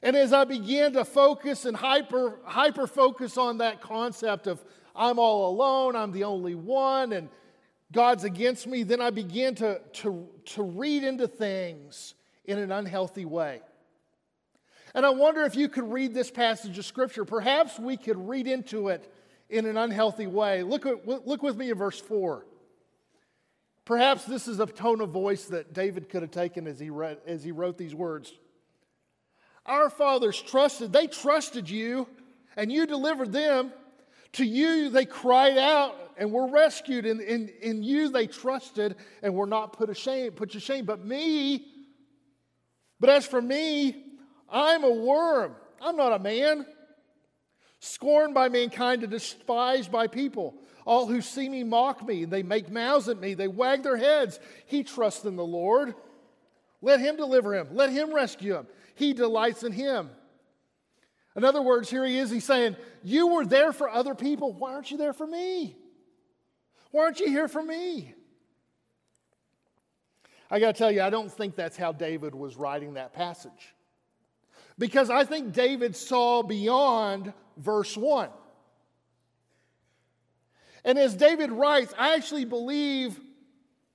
And 0.04 0.14
as 0.16 0.34
I 0.34 0.44
began 0.44 0.92
to 0.92 1.04
focus 1.04 1.64
and 1.64 1.74
hyper, 1.74 2.38
hyper 2.44 2.86
focus 2.86 3.38
on 3.38 3.58
that 3.58 3.80
concept 3.80 4.46
of 4.46 4.62
I'm 4.94 5.18
all 5.18 5.50
alone, 5.50 5.96
I'm 5.96 6.12
the 6.12 6.24
only 6.24 6.54
one, 6.54 7.14
and 7.14 7.30
God's 7.90 8.24
against 8.24 8.66
me, 8.66 8.82
then 8.82 9.00
I 9.00 9.08
began 9.08 9.54
to, 9.56 9.80
to, 9.94 10.28
to 10.44 10.62
read 10.62 11.04
into 11.04 11.26
things 11.26 12.14
in 12.44 12.58
an 12.58 12.70
unhealthy 12.70 13.24
way. 13.24 13.62
And 14.94 15.06
I 15.06 15.10
wonder 15.10 15.42
if 15.42 15.56
you 15.56 15.70
could 15.70 15.90
read 15.90 16.12
this 16.12 16.30
passage 16.30 16.78
of 16.78 16.84
Scripture. 16.84 17.24
Perhaps 17.24 17.78
we 17.78 17.96
could 17.96 18.28
read 18.28 18.46
into 18.46 18.88
it 18.88 19.10
in 19.48 19.64
an 19.64 19.78
unhealthy 19.78 20.26
way. 20.26 20.62
Look, 20.62 20.84
look 21.06 21.42
with 21.42 21.56
me 21.56 21.70
at 21.70 21.78
verse 21.78 21.98
4. 21.98 22.44
Perhaps 23.86 24.26
this 24.26 24.48
is 24.48 24.60
a 24.60 24.66
tone 24.66 25.00
of 25.00 25.08
voice 25.08 25.46
that 25.46 25.72
David 25.72 26.10
could 26.10 26.20
have 26.20 26.30
taken 26.30 26.66
as 26.66 26.78
he, 26.78 26.90
read, 26.90 27.18
as 27.26 27.42
he 27.42 27.52
wrote 27.52 27.78
these 27.78 27.94
words. 27.94 28.34
Our 29.66 29.88
fathers 29.88 30.40
trusted, 30.40 30.92
they 30.92 31.06
trusted 31.06 31.68
you, 31.70 32.06
and 32.56 32.70
you 32.70 32.86
delivered 32.86 33.32
them. 33.32 33.72
To 34.32 34.44
you 34.44 34.90
they 34.90 35.04
cried 35.04 35.56
out 35.56 35.96
and 36.16 36.32
were 36.32 36.48
rescued. 36.48 37.06
In, 37.06 37.20
in, 37.20 37.48
in 37.60 37.82
you 37.82 38.08
they 38.10 38.26
trusted 38.26 38.96
and 39.22 39.34
were 39.34 39.46
not 39.46 39.72
put, 39.72 39.90
ashamed, 39.90 40.36
put 40.36 40.50
to 40.52 40.60
shame. 40.60 40.84
But 40.84 41.04
me, 41.04 41.66
but 43.00 43.10
as 43.10 43.26
for 43.26 43.40
me, 43.40 44.04
I'm 44.50 44.84
a 44.84 44.90
worm. 44.90 45.54
I'm 45.80 45.96
not 45.96 46.12
a 46.12 46.18
man. 46.18 46.66
Scorned 47.80 48.34
by 48.34 48.48
mankind 48.48 49.02
and 49.02 49.10
despised 49.10 49.92
by 49.92 50.06
people. 50.06 50.54
All 50.86 51.06
who 51.06 51.20
see 51.20 51.48
me 51.48 51.64
mock 51.64 52.06
me, 52.06 52.24
they 52.24 52.42
make 52.42 52.70
mouths 52.70 53.08
at 53.08 53.20
me. 53.20 53.34
They 53.34 53.48
wag 53.48 53.82
their 53.82 53.96
heads. 53.96 54.38
He 54.66 54.84
trusts 54.84 55.24
in 55.24 55.36
the 55.36 55.44
Lord. 55.44 55.94
Let 56.82 57.00
him 57.00 57.16
deliver 57.16 57.54
him. 57.54 57.68
Let 57.72 57.90
him 57.90 58.14
rescue 58.14 58.56
him. 58.56 58.66
He 58.94 59.12
delights 59.12 59.62
in 59.62 59.72
him. 59.72 60.10
In 61.36 61.44
other 61.44 61.62
words, 61.62 61.90
here 61.90 62.04
he 62.04 62.18
is, 62.18 62.30
he's 62.30 62.44
saying, 62.44 62.76
You 63.02 63.28
were 63.28 63.44
there 63.44 63.72
for 63.72 63.88
other 63.88 64.14
people. 64.14 64.52
Why 64.52 64.74
aren't 64.74 64.90
you 64.90 64.96
there 64.96 65.12
for 65.12 65.26
me? 65.26 65.76
Why 66.92 67.04
aren't 67.04 67.20
you 67.20 67.26
here 67.26 67.48
for 67.48 67.62
me? 67.62 68.14
I 70.50 70.60
got 70.60 70.74
to 70.74 70.78
tell 70.78 70.92
you, 70.92 71.02
I 71.02 71.10
don't 71.10 71.32
think 71.32 71.56
that's 71.56 71.76
how 71.76 71.90
David 71.90 72.34
was 72.34 72.56
writing 72.56 72.94
that 72.94 73.12
passage. 73.12 73.74
Because 74.78 75.10
I 75.10 75.24
think 75.24 75.52
David 75.52 75.96
saw 75.96 76.42
beyond 76.42 77.32
verse 77.56 77.96
1. 77.96 78.28
And 80.84 80.98
as 80.98 81.14
David 81.14 81.50
writes, 81.50 81.94
I 81.98 82.14
actually 82.14 82.44
believe 82.44 83.18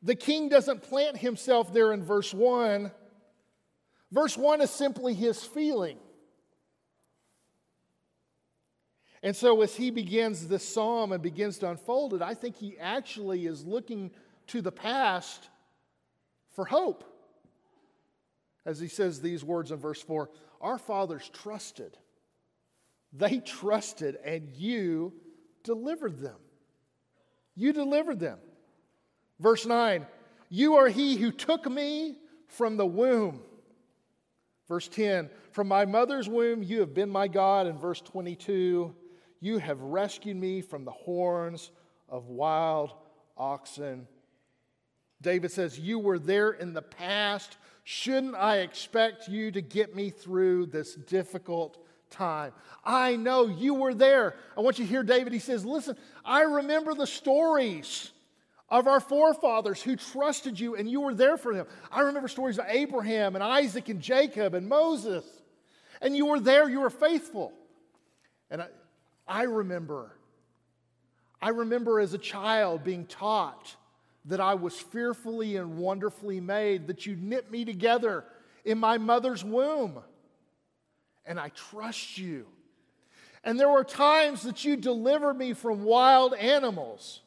the 0.01 0.15
king 0.15 0.49
doesn't 0.49 0.83
plant 0.83 1.17
himself 1.17 1.71
there 1.71 1.93
in 1.93 2.03
verse 2.03 2.33
1 2.33 2.91
Verse 4.11 4.37
1 4.37 4.61
is 4.61 4.71
simply 4.71 5.13
his 5.13 5.43
feeling. 5.43 5.97
And 9.21 9.35
so, 9.35 9.61
as 9.61 9.75
he 9.75 9.91
begins 9.91 10.47
this 10.47 10.67
psalm 10.67 11.11
and 11.11 11.21
begins 11.21 11.57
to 11.59 11.69
unfold 11.69 12.13
it, 12.13 12.21
I 12.21 12.33
think 12.33 12.55
he 12.55 12.77
actually 12.79 13.45
is 13.45 13.65
looking 13.65 14.11
to 14.47 14.61
the 14.61 14.71
past 14.71 15.49
for 16.51 16.65
hope. 16.65 17.03
As 18.65 18.79
he 18.79 18.87
says 18.87 19.21
these 19.21 19.43
words 19.43 19.71
in 19.71 19.77
verse 19.77 20.01
4 20.01 20.29
Our 20.61 20.77
fathers 20.77 21.29
trusted, 21.33 21.97
they 23.11 23.39
trusted, 23.39 24.17
and 24.23 24.49
you 24.55 25.13
delivered 25.63 26.19
them. 26.19 26.37
You 27.55 27.73
delivered 27.73 28.19
them. 28.19 28.39
Verse 29.39 29.65
9 29.65 30.05
You 30.49 30.75
are 30.75 30.87
he 30.87 31.17
who 31.17 31.31
took 31.31 31.69
me 31.69 32.17
from 32.47 32.77
the 32.77 32.85
womb. 32.85 33.41
Verse 34.69 34.87
10 34.87 35.29
From 35.51 35.67
my 35.67 35.83
mother's 35.83 36.29
womb 36.29 36.63
you 36.63 36.79
have 36.79 36.93
been 36.93 37.09
my 37.09 37.27
God. 37.27 37.67
And 37.67 37.77
verse 37.77 37.99
22 37.99 38.95
You 39.41 39.57
have 39.57 39.81
rescued 39.81 40.37
me 40.37 40.61
from 40.61 40.85
the 40.85 40.91
horns 40.91 41.71
of 42.07 42.27
wild 42.27 42.93
oxen. 43.35 44.07
David 45.21 45.51
says, 45.51 45.77
You 45.77 45.99
were 45.99 46.19
there 46.19 46.51
in 46.51 46.73
the 46.73 46.81
past. 46.81 47.57
Shouldn't 47.83 48.35
I 48.35 48.59
expect 48.59 49.27
you 49.27 49.51
to 49.51 49.61
get 49.61 49.95
me 49.95 50.11
through 50.11 50.67
this 50.67 50.93
difficult 50.93 51.83
time? 52.11 52.53
I 52.85 53.15
know 53.15 53.47
you 53.47 53.73
were 53.73 53.95
there. 53.95 54.35
I 54.55 54.61
want 54.61 54.77
you 54.77 54.85
to 54.85 54.89
hear 54.89 55.03
David. 55.03 55.33
He 55.33 55.39
says, 55.39 55.65
Listen, 55.65 55.97
I 56.23 56.41
remember 56.41 56.93
the 56.93 57.07
stories 57.07 58.11
of 58.71 58.87
our 58.87 58.99
forefathers 58.99 59.81
who 59.81 59.95
trusted 59.95 60.59
you 60.59 60.75
and 60.75 60.89
you 60.89 61.01
were 61.01 61.13
there 61.13 61.37
for 61.37 61.53
them. 61.55 61.65
I 61.91 62.01
remember 62.01 62.27
stories 62.27 62.57
of 62.59 62.65
Abraham 62.67 63.35
and 63.35 63.43
Isaac 63.43 63.89
and 63.89 63.99
Jacob 63.99 64.53
and 64.53 64.67
Moses, 64.67 65.25
and 66.01 66.15
you 66.15 66.27
were 66.27 66.39
there, 66.39 66.69
you 66.69 66.81
were 66.81 66.89
faithful. 66.89 67.51
And 68.51 68.61
I, 68.61 68.67
I 69.27 69.43
remember, 69.43 70.11
I 71.41 71.49
remember 71.49 71.99
as 71.99 72.13
a 72.13 72.17
child 72.17 72.83
being 72.83 73.05
taught 73.05 73.75
that 74.25 74.39
I 74.39 74.53
was 74.53 74.75
fearfully 74.75 75.55
and 75.55 75.77
wonderfully 75.77 76.39
made, 76.39 76.87
that 76.87 77.05
you 77.05 77.15
knit 77.15 77.49
me 77.49 77.65
together 77.65 78.25
in 78.65 78.77
my 78.77 78.97
mother's 78.97 79.43
womb. 79.43 79.99
And 81.25 81.39
I 81.39 81.49
trust 81.49 82.17
you. 82.17 82.45
And 83.43 83.59
there 83.59 83.69
were 83.69 83.83
times 83.83 84.43
that 84.43 84.65
you 84.65 84.75
delivered 84.75 85.35
me 85.35 85.53
from 85.53 85.83
wild 85.83 86.33
animals. 86.33 87.21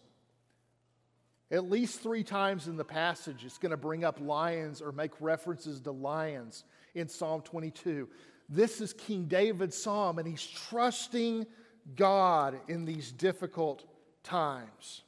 At 1.52 1.68
least 1.68 2.00
three 2.00 2.24
times 2.24 2.66
in 2.66 2.78
the 2.78 2.84
passage, 2.84 3.44
it's 3.44 3.58
going 3.58 3.72
to 3.72 3.76
bring 3.76 4.04
up 4.04 4.18
lions 4.18 4.80
or 4.80 4.90
make 4.90 5.12
references 5.20 5.82
to 5.82 5.92
lions 5.92 6.64
in 6.94 7.08
Psalm 7.08 7.42
22. 7.42 8.08
This 8.48 8.80
is 8.80 8.94
King 8.94 9.26
David's 9.26 9.76
psalm, 9.76 10.18
and 10.18 10.26
he's 10.26 10.46
trusting 10.46 11.46
God 11.94 12.58
in 12.68 12.86
these 12.86 13.12
difficult 13.12 13.84
times. 14.22 15.02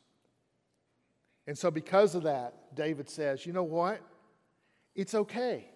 And 1.47 1.57
so, 1.57 1.71
because 1.71 2.15
of 2.15 2.25
that, 2.25 2.75
David 2.75 3.09
says, 3.09 3.47
You 3.47 3.55
know 3.55 3.65
what? 3.65 4.01
It's 4.95 5.15
okay. 5.15 5.67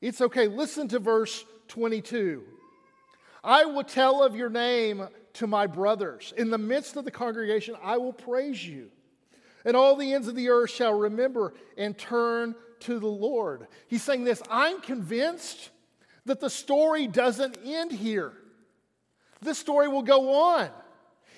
It's 0.00 0.20
okay. 0.20 0.48
Listen 0.48 0.88
to 0.88 0.98
verse 0.98 1.44
22. 1.68 2.42
I 3.44 3.64
will 3.64 3.84
tell 3.84 4.24
of 4.24 4.34
your 4.34 4.50
name 4.50 5.06
to 5.34 5.46
my 5.46 5.68
brothers. 5.68 6.34
In 6.36 6.50
the 6.50 6.58
midst 6.58 6.96
of 6.96 7.04
the 7.04 7.10
congregation, 7.12 7.76
I 7.80 7.96
will 7.98 8.12
praise 8.12 8.66
you 8.66 8.90
and 9.64 9.76
all 9.76 9.96
the 9.96 10.12
ends 10.12 10.28
of 10.28 10.34
the 10.34 10.50
earth 10.50 10.70
shall 10.70 10.92
remember 10.92 11.54
and 11.76 11.96
turn 11.96 12.54
to 12.80 12.98
the 12.98 13.06
Lord. 13.06 13.66
He's 13.86 14.02
saying 14.02 14.24
this 14.24 14.42
I'm 14.50 14.80
convinced 14.80 15.70
that 16.26 16.40
the 16.40 16.50
story 16.50 17.06
doesn't 17.06 17.58
end 17.64 17.92
here. 17.92 18.32
This 19.40 19.58
story 19.58 19.88
will 19.88 20.02
go 20.02 20.32
on. 20.34 20.68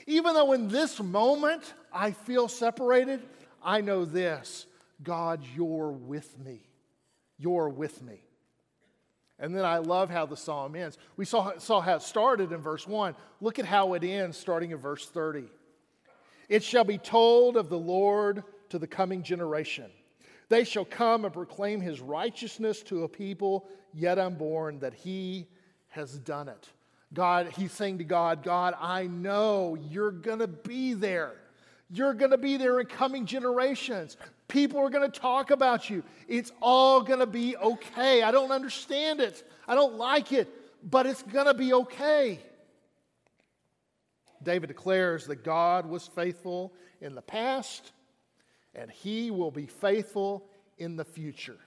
Even 0.07 0.35
though 0.35 0.53
in 0.53 0.69
this 0.69 1.01
moment 1.01 1.75
I 1.93 2.11
feel 2.11 2.49
separated, 2.49 3.23
I 3.63 3.81
know 3.81 4.05
this 4.05 4.67
God, 5.03 5.43
you're 5.55 5.91
with 5.91 6.39
me. 6.39 6.61
You're 7.39 7.69
with 7.69 8.03
me. 8.03 8.21
And 9.39 9.55
then 9.55 9.65
I 9.65 9.79
love 9.79 10.11
how 10.11 10.27
the 10.27 10.37
psalm 10.37 10.77
ends. 10.77 10.97
We 11.17 11.25
saw, 11.25 11.59
saw 11.59 11.81
how 11.81 11.97
it 11.97 12.03
started 12.03 12.53
in 12.53 12.61
verse 12.61 12.87
1. 12.87 13.17
Look 13.41 13.59
at 13.59 13.65
how 13.65 13.95
it 13.95 14.05
ends, 14.05 14.37
starting 14.37 14.71
in 14.71 14.79
verse 14.79 15.07
30. 15.07 15.45
It 16.49 16.63
shall 16.63 16.85
be 16.85 16.99
told 16.99 17.57
of 17.57 17.69
the 17.69 17.79
Lord 17.79 18.45
to 18.71 18.79
the 18.79 18.87
coming 18.87 19.23
generation. 19.23 19.91
They 20.49 20.65
shall 20.65 20.85
come 20.85 21.25
and 21.25 21.33
proclaim 21.33 21.81
his 21.81 22.01
righteousness 22.01 22.83
to 22.85 23.05
a 23.05 23.09
people 23.09 23.67
yet 23.93 24.19
unborn 24.19 24.81
that 24.81 24.95
he 24.95 25.47
has 25.89 26.19
done 26.19 26.49
it. 26.49 26.69
God, 27.13 27.49
he's 27.57 27.73
saying 27.73 27.99
to 27.99 28.05
God, 28.05 28.43
God, 28.43 28.75
I 28.81 29.07
know 29.07 29.77
you're 29.91 30.11
going 30.11 30.41
to 30.41 30.49
be 30.49 30.95
there. 30.95 31.35
You're 31.91 32.15
going 32.15 32.33
to 32.33 32.39
be 32.39 32.57
there 32.57 32.81
in 32.81 32.87
coming 32.87 33.25
generations. 33.25 34.17
People 34.49 34.81
are 34.81 34.91
going 34.91 35.09
to 35.11 35.21
talk 35.21 35.51
about 35.51 35.89
you. 35.89 36.03
It's 36.27 36.51
all 36.61 37.03
going 37.03 37.21
to 37.21 37.27
be 37.27 37.57
okay. 37.57 38.23
I 38.23 38.31
don't 38.33 38.51
understand 38.51 39.21
it. 39.21 39.49
I 39.69 39.75
don't 39.75 39.95
like 39.95 40.33
it, 40.33 40.49
but 40.91 41.07
it's 41.07 41.23
going 41.23 41.47
to 41.47 41.55
be 41.55 41.73
okay. 41.73 42.41
David 44.45 44.69
declares 44.69 45.27
that 45.27 45.45
God 45.45 45.87
was 45.87 46.07
faithful 46.07 46.73
in 47.01 47.15
the 47.15 47.23
past 47.23 47.93
and 48.75 48.91
he 48.91 49.31
will 49.31 49.51
be 49.51 49.67
faithful 49.67 50.47
in 50.79 50.97
the 50.97 51.05
future. 51.05 51.59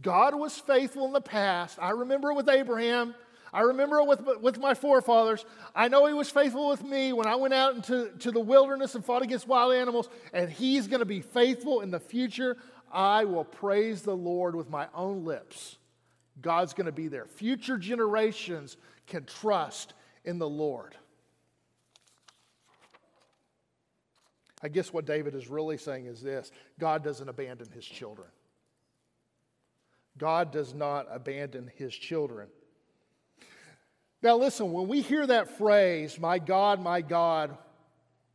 God 0.00 0.34
was 0.34 0.58
faithful 0.58 1.06
in 1.06 1.12
the 1.12 1.20
past. 1.20 1.78
I 1.80 1.90
remember 1.90 2.30
it 2.30 2.34
with 2.34 2.48
Abraham. 2.48 3.14
I 3.52 3.62
remember 3.62 3.98
it 4.00 4.06
with, 4.06 4.20
with 4.40 4.58
my 4.58 4.74
forefathers. 4.74 5.44
I 5.74 5.88
know 5.88 6.06
he 6.06 6.12
was 6.12 6.28
faithful 6.28 6.68
with 6.68 6.84
me 6.84 7.12
when 7.12 7.26
I 7.26 7.36
went 7.36 7.54
out 7.54 7.74
into 7.74 8.10
to 8.18 8.30
the 8.30 8.40
wilderness 8.40 8.94
and 8.94 9.04
fought 9.04 9.22
against 9.22 9.48
wild 9.48 9.72
animals, 9.72 10.08
and 10.32 10.50
he's 10.50 10.88
going 10.88 11.00
to 11.00 11.06
be 11.06 11.20
faithful 11.20 11.80
in 11.80 11.90
the 11.90 12.00
future. 12.00 12.56
I 12.92 13.24
will 13.24 13.44
praise 13.44 14.02
the 14.02 14.16
Lord 14.16 14.54
with 14.54 14.68
my 14.68 14.88
own 14.94 15.24
lips. 15.24 15.78
God's 16.42 16.74
going 16.74 16.86
to 16.86 16.92
be 16.92 17.08
there. 17.08 17.26
Future 17.26 17.78
generations 17.78 18.76
can 19.06 19.24
trust 19.24 19.94
in 20.24 20.38
the 20.38 20.48
Lord. 20.48 20.94
I 24.66 24.68
guess 24.68 24.92
what 24.92 25.06
David 25.06 25.36
is 25.36 25.46
really 25.46 25.78
saying 25.78 26.06
is 26.06 26.20
this 26.20 26.50
God 26.76 27.04
doesn't 27.04 27.28
abandon 27.28 27.70
his 27.72 27.84
children. 27.84 28.26
God 30.18 30.50
does 30.50 30.74
not 30.74 31.06
abandon 31.08 31.70
his 31.76 31.94
children. 31.94 32.48
Now, 34.22 34.36
listen, 34.36 34.72
when 34.72 34.88
we 34.88 35.02
hear 35.02 35.24
that 35.24 35.56
phrase, 35.56 36.18
my 36.18 36.40
God, 36.40 36.80
my 36.80 37.00
God, 37.00 37.56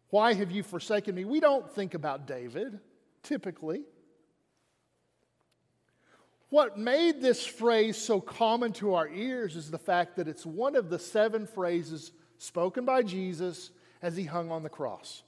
why 0.10 0.32
have 0.34 0.52
you 0.52 0.64
forsaken 0.64 1.16
me? 1.16 1.26
We 1.26 1.42
don't 1.42 1.70
think 1.70 1.96
about 1.96 2.28
David, 2.28 2.80
typically. 3.24 3.82
What 6.48 6.78
made 6.78 7.22
this 7.22 7.46
phrase 7.46 7.98
so 7.98 8.22
common 8.22 8.72
to 8.74 8.94
our 8.94 9.10
ears 9.10 9.58
is 9.58 9.70
the 9.70 9.78
fact 9.78 10.16
that 10.16 10.30
it's 10.30 10.46
one 10.46 10.78
of 10.78 10.90
the 10.90 11.00
seven 11.00 11.46
phrases 11.46 12.14
spoken 12.38 12.86
by 12.86 13.02
Jesus 13.04 13.72
as 14.02 14.16
he 14.16 14.24
hung 14.24 14.50
on 14.50 14.64
the 14.64 14.70
cross. 14.70 15.24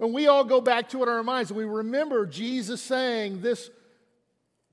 And 0.00 0.12
we 0.12 0.26
all 0.26 0.44
go 0.44 0.60
back 0.60 0.88
to 0.90 0.98
it 0.98 1.02
in 1.04 1.08
our 1.08 1.22
minds 1.22 1.50
and 1.50 1.58
we 1.58 1.64
remember 1.64 2.26
Jesus 2.26 2.82
saying 2.82 3.40
this, 3.40 3.70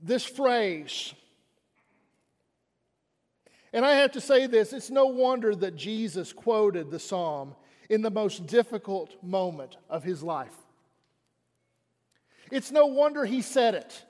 this 0.01 0.25
phrase 0.25 1.13
and 3.71 3.85
I 3.85 3.93
have 3.95 4.11
to 4.13 4.21
say 4.21 4.47
this 4.47 4.73
it's 4.73 4.89
no 4.89 5.05
wonder 5.05 5.55
that 5.55 5.75
Jesus 5.75 6.33
quoted 6.33 6.89
the 6.89 6.99
psalm 6.99 7.55
in 7.89 8.01
the 8.01 8.11
most 8.11 8.47
difficult 8.47 9.21
moment 9.23 9.77
of 9.89 10.03
his 10.03 10.23
life. 10.23 10.55
It's 12.51 12.71
no 12.71 12.87
wonder 12.87 13.25
he 13.25 13.41
said 13.41 13.75
it. 13.75 14.03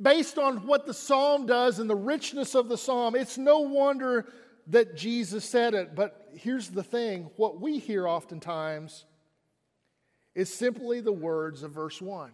Based 0.00 0.38
on 0.38 0.66
what 0.66 0.86
the 0.86 0.94
psalm 0.94 1.46
does 1.46 1.78
and 1.78 1.88
the 1.88 1.94
richness 1.94 2.54
of 2.54 2.68
the 2.68 2.76
psalm, 2.76 3.14
it's 3.14 3.38
no 3.38 3.60
wonder 3.60 4.26
that 4.68 4.96
Jesus 4.96 5.44
said 5.44 5.74
it. 5.74 5.94
But 5.94 6.30
here's 6.34 6.70
the 6.70 6.82
thing 6.82 7.30
what 7.36 7.60
we 7.60 7.78
hear 7.78 8.08
oftentimes 8.08 9.04
is 10.34 10.52
simply 10.52 11.00
the 11.00 11.12
words 11.12 11.62
of 11.62 11.72
verse 11.72 12.00
1. 12.00 12.30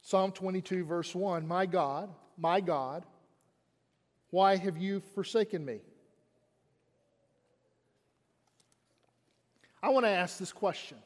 Psalm 0.00 0.32
22, 0.32 0.84
verse 0.84 1.14
1 1.14 1.46
My 1.46 1.66
God, 1.66 2.10
my 2.36 2.60
God, 2.60 3.04
why 4.30 4.56
have 4.56 4.76
you 4.76 5.00
forsaken 5.14 5.64
me? 5.64 5.80
I 9.82 9.90
want 9.90 10.06
to 10.06 10.10
ask 10.10 10.38
this 10.38 10.52
question 10.52 10.98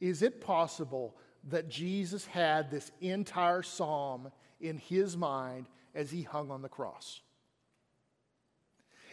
Is 0.00 0.22
it 0.22 0.40
possible 0.40 1.16
that 1.48 1.68
Jesus 1.68 2.26
had 2.26 2.70
this 2.70 2.90
entire 3.00 3.62
psalm 3.62 4.30
in 4.60 4.76
his 4.78 5.16
mind 5.16 5.66
as 5.94 6.10
he 6.10 6.22
hung 6.22 6.50
on 6.50 6.62
the 6.62 6.68
cross? 6.68 7.20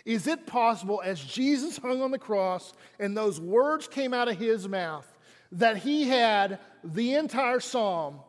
Is 0.08 0.26
it 0.26 0.48
possible, 0.48 1.02
as 1.04 1.20
Jesus 1.20 1.78
hung 1.78 2.02
on 2.02 2.12
the 2.12 2.18
cross 2.18 2.72
and 2.98 3.16
those 3.16 3.42
words 3.42 3.90
came 3.90 4.14
out 4.14 4.30
of 4.30 4.38
his 4.38 4.66
mouth, 4.66 5.06
that 5.52 5.76
he 5.76 6.08
had 6.08 6.60
the 6.82 7.16
entire 7.16 7.60
psalm 7.60 8.22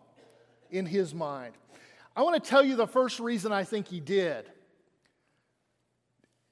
in 0.73 0.87
his 0.87 1.15
mind? 1.15 1.55
I 2.17 2.23
want 2.23 2.43
to 2.43 2.51
tell 2.51 2.65
you 2.65 2.75
the 2.75 2.89
first 2.89 3.21
reason 3.21 3.53
I 3.53 3.63
think 3.63 3.87
he 3.87 4.01
did. 4.01 4.45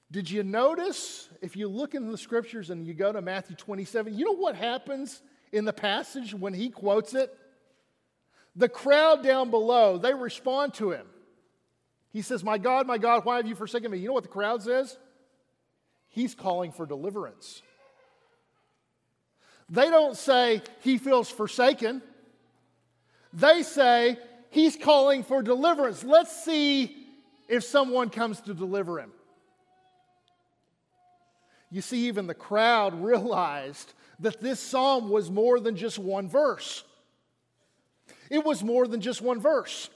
Did 0.09 0.31
you 0.31 0.43
notice, 0.43 1.27
if 1.41 1.57
you 1.57 1.67
look 1.67 1.93
in 1.93 2.09
the 2.09 2.17
scriptures 2.17 2.69
and 2.69 2.87
you 2.87 2.93
go 2.93 3.11
to 3.11 3.21
Matthew 3.21 3.57
27, 3.57 4.17
you 4.17 4.23
know 4.23 4.37
what 4.37 4.55
happens 4.55 5.21
in 5.51 5.65
the 5.65 5.73
passage 5.73 6.33
when 6.33 6.53
he 6.53 6.69
quotes 6.69 7.13
it? 7.13 7.37
The 8.55 8.69
crowd 8.69 9.23
down 9.23 9.49
below, 9.49 9.97
they 9.97 10.13
respond 10.13 10.73
to 10.75 10.91
him. 10.91 11.05
He 12.13 12.21
says, 12.21 12.45
My 12.45 12.57
God, 12.57 12.87
my 12.87 12.97
God, 12.97 13.25
why 13.25 13.35
have 13.35 13.45
you 13.45 13.55
forsaken 13.55 13.91
me? 13.91 13.97
You 13.97 14.07
know 14.07 14.13
what 14.13 14.23
the 14.23 14.29
crowd 14.29 14.63
says? 14.63 14.97
He's 16.17 16.33
calling 16.33 16.71
for 16.71 16.87
deliverance. 16.87 17.61
They 19.69 19.91
don't 19.91 20.17
say 20.17 20.63
he 20.81 20.97
feels 20.97 21.29
forsaken. 21.29 22.01
They 23.33 23.61
say 23.61 24.17
he's 24.49 24.75
calling 24.75 25.21
for 25.21 25.43
deliverance. 25.43 26.03
Let's 26.03 26.43
see 26.43 27.05
if 27.47 27.63
someone 27.63 28.09
comes 28.09 28.41
to 28.41 28.55
deliver 28.55 28.99
him. 28.99 29.11
You 31.69 31.81
see, 31.81 32.07
even 32.07 32.25
the 32.25 32.33
crowd 32.33 32.95
realized 33.03 33.93
that 34.19 34.41
this 34.41 34.59
psalm 34.59 35.09
was 35.09 35.29
more 35.29 35.59
than 35.59 35.75
just 35.75 35.99
one 35.99 36.27
verse. 36.27 36.83
It 38.31 38.43
was 38.43 38.63
more 38.63 38.87
than 38.87 39.01
just 39.01 39.21
one 39.21 39.39
verse. 39.39 39.87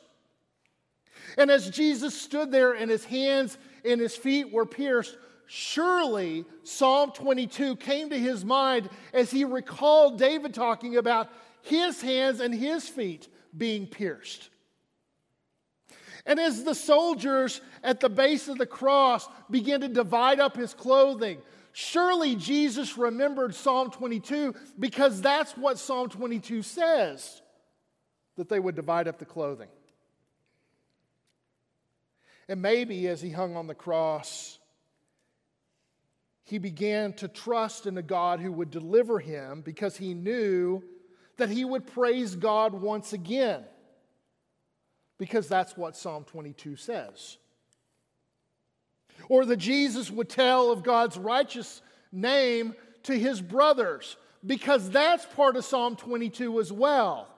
And 1.35 1.49
as 1.49 1.71
Jesus 1.71 2.13
stood 2.13 2.51
there 2.51 2.73
and 2.73 2.91
his 2.91 3.05
hands 3.05 3.57
and 3.83 3.99
his 3.99 4.15
feet 4.15 4.53
were 4.53 4.67
pierced, 4.67 5.17
surely 5.47 6.45
Psalm 6.63 7.11
22 7.11 7.75
came 7.77 8.09
to 8.09 8.17
his 8.17 8.45
mind 8.45 8.89
as 9.13 9.31
he 9.31 9.43
recalled 9.43 10.17
David 10.17 10.53
talking 10.53 10.97
about 10.97 11.29
his 11.61 12.01
hands 12.01 12.39
and 12.39 12.53
his 12.53 12.87
feet 12.87 13.27
being 13.57 13.87
pierced. 13.87 14.49
And 16.25 16.39
as 16.39 16.63
the 16.63 16.75
soldiers 16.75 17.61
at 17.83 17.99
the 17.99 18.09
base 18.09 18.47
of 18.47 18.57
the 18.57 18.65
cross 18.65 19.27
began 19.49 19.81
to 19.81 19.87
divide 19.87 20.39
up 20.39 20.55
his 20.55 20.73
clothing, 20.73 21.39
Surely 21.73 22.35
Jesus 22.35 22.97
remembered 22.97 23.55
Psalm 23.55 23.91
22 23.91 24.53
because 24.77 25.21
that's 25.21 25.53
what 25.53 25.79
Psalm 25.79 26.09
22 26.09 26.63
says 26.63 27.41
that 28.35 28.49
they 28.49 28.59
would 28.59 28.75
divide 28.75 29.07
up 29.07 29.19
the 29.19 29.25
clothing. 29.25 29.69
And 32.49 32.61
maybe 32.61 33.07
as 33.07 33.21
he 33.21 33.29
hung 33.29 33.55
on 33.55 33.67
the 33.67 33.75
cross, 33.75 34.59
he 36.51 36.57
began 36.57 37.13
to 37.13 37.29
trust 37.29 37.85
in 37.87 37.97
a 37.97 38.01
God 38.01 38.41
who 38.41 38.51
would 38.51 38.71
deliver 38.71 39.19
him 39.19 39.61
because 39.61 39.95
he 39.95 40.13
knew 40.13 40.83
that 41.37 41.49
he 41.49 41.63
would 41.63 41.87
praise 41.87 42.35
God 42.35 42.73
once 42.73 43.13
again. 43.13 43.63
Because 45.17 45.47
that's 45.47 45.77
what 45.77 45.95
Psalm 45.95 46.25
22 46.25 46.75
says 46.75 47.37
or 49.29 49.45
that 49.45 49.57
Jesus 49.57 50.11
would 50.11 50.27
tell 50.27 50.71
of 50.71 50.83
God's 50.83 51.17
righteous 51.17 51.81
name 52.11 52.75
to 53.03 53.17
his 53.17 53.41
brothers, 53.41 54.17
because 54.45 54.89
that's 54.89 55.25
part 55.25 55.55
of 55.55 55.63
Psalm 55.63 55.95
22 55.95 56.59
as 56.59 56.71
well. 56.71 57.29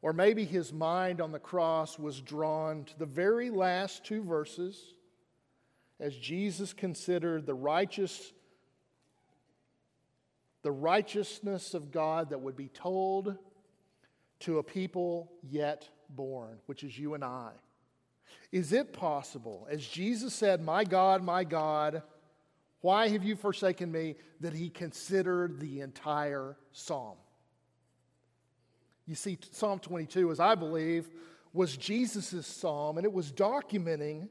Or 0.00 0.14
maybe 0.14 0.44
his 0.44 0.72
mind 0.72 1.20
on 1.20 1.32
the 1.32 1.38
cross 1.38 1.98
was 1.98 2.18
drawn 2.20 2.84
to 2.84 2.98
the 2.98 3.04
very 3.04 3.50
last 3.50 4.06
two 4.06 4.22
verses 4.22 4.94
as 6.00 6.16
Jesus 6.16 6.72
considered 6.72 7.46
the 7.46 7.54
righteous 7.54 8.32
the 10.62 10.72
righteousness 10.72 11.74
of 11.74 11.92
God 11.92 12.30
that 12.30 12.40
would 12.40 12.56
be 12.56 12.66
told 12.66 13.36
to 14.40 14.58
a 14.58 14.64
people 14.64 15.30
yet 15.40 15.88
born, 16.10 16.58
which 16.66 16.82
is 16.82 16.98
you 16.98 17.14
and 17.14 17.22
I. 17.22 17.50
Is 18.50 18.72
it 18.72 18.92
possible, 18.92 19.68
as 19.70 19.86
Jesus 19.86 20.34
said, 20.34 20.60
My 20.60 20.82
God, 20.82 21.22
my 21.22 21.44
God, 21.44 22.02
why 22.80 23.08
have 23.08 23.22
you 23.22 23.36
forsaken 23.36 23.92
me, 23.92 24.16
that 24.40 24.54
he 24.54 24.68
considered 24.68 25.60
the 25.60 25.82
entire 25.82 26.56
psalm? 26.72 27.16
You 29.06 29.14
see, 29.14 29.38
Psalm 29.52 29.78
22, 29.78 30.32
as 30.32 30.40
I 30.40 30.56
believe, 30.56 31.08
was 31.52 31.76
Jesus' 31.76 32.46
psalm, 32.46 32.96
and 32.98 33.04
it 33.04 33.12
was 33.12 33.30
documenting 33.30 34.28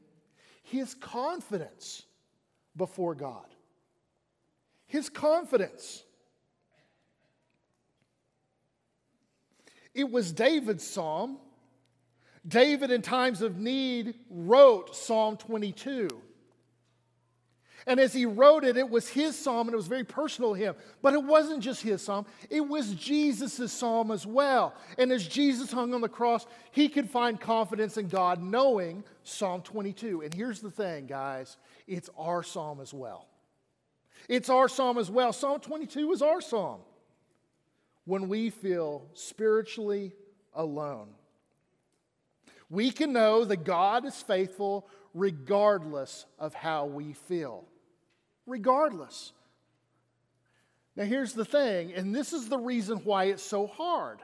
his 0.66 0.94
confidence 0.94 2.02
before 2.76 3.14
God. 3.14 3.46
His 4.86 5.08
confidence. 5.08 6.04
It 9.94 10.10
was 10.10 10.32
David's 10.32 10.86
psalm 10.86 11.38
David, 12.46 12.90
in 12.90 13.02
times 13.02 13.42
of 13.42 13.58
need, 13.58 14.14
wrote 14.30 14.94
Psalm 14.94 15.36
22. 15.36 16.08
And 17.88 18.00
as 18.00 18.12
he 18.12 18.26
wrote 18.26 18.64
it, 18.64 18.76
it 18.76 18.90
was 18.90 19.08
his 19.08 19.38
psalm 19.38 19.68
and 19.68 19.74
it 19.74 19.76
was 19.76 19.86
very 19.86 20.02
personal 20.02 20.54
to 20.54 20.60
him. 20.60 20.74
But 21.02 21.14
it 21.14 21.22
wasn't 21.22 21.62
just 21.62 21.82
his 21.82 22.02
psalm, 22.02 22.26
it 22.50 22.66
was 22.66 22.94
Jesus' 22.94 23.72
psalm 23.72 24.10
as 24.10 24.26
well. 24.26 24.74
And 24.98 25.12
as 25.12 25.26
Jesus 25.26 25.70
hung 25.70 25.94
on 25.94 26.00
the 26.00 26.08
cross, 26.08 26.46
he 26.72 26.88
could 26.88 27.08
find 27.08 27.40
confidence 27.40 27.96
in 27.96 28.08
God 28.08 28.42
knowing 28.42 29.04
Psalm 29.22 29.62
22. 29.62 30.22
And 30.22 30.34
here's 30.34 30.60
the 30.60 30.70
thing, 30.70 31.06
guys 31.06 31.56
it's 31.86 32.10
our 32.18 32.42
psalm 32.42 32.80
as 32.80 32.92
well. 32.92 33.28
It's 34.28 34.50
our 34.50 34.68
psalm 34.68 34.98
as 34.98 35.08
well. 35.08 35.32
Psalm 35.32 35.60
22 35.60 36.12
is 36.12 36.22
our 36.22 36.40
psalm. 36.40 36.80
when 38.04 38.28
we 38.28 38.50
feel 38.50 39.08
spiritually 39.14 40.12
alone. 40.54 41.08
We 42.68 42.90
can 42.90 43.12
know 43.12 43.44
that 43.44 43.64
God 43.64 44.04
is 44.04 44.20
faithful 44.22 44.88
regardless 45.14 46.26
of 46.38 46.54
how 46.54 46.86
we 46.86 47.12
feel. 47.12 47.64
Regardless. 48.46 49.32
Now, 50.94 51.04
here's 51.04 51.34
the 51.34 51.44
thing, 51.44 51.92
and 51.92 52.14
this 52.14 52.32
is 52.32 52.48
the 52.48 52.58
reason 52.58 52.98
why 52.98 53.24
it's 53.24 53.42
so 53.42 53.66
hard, 53.66 54.20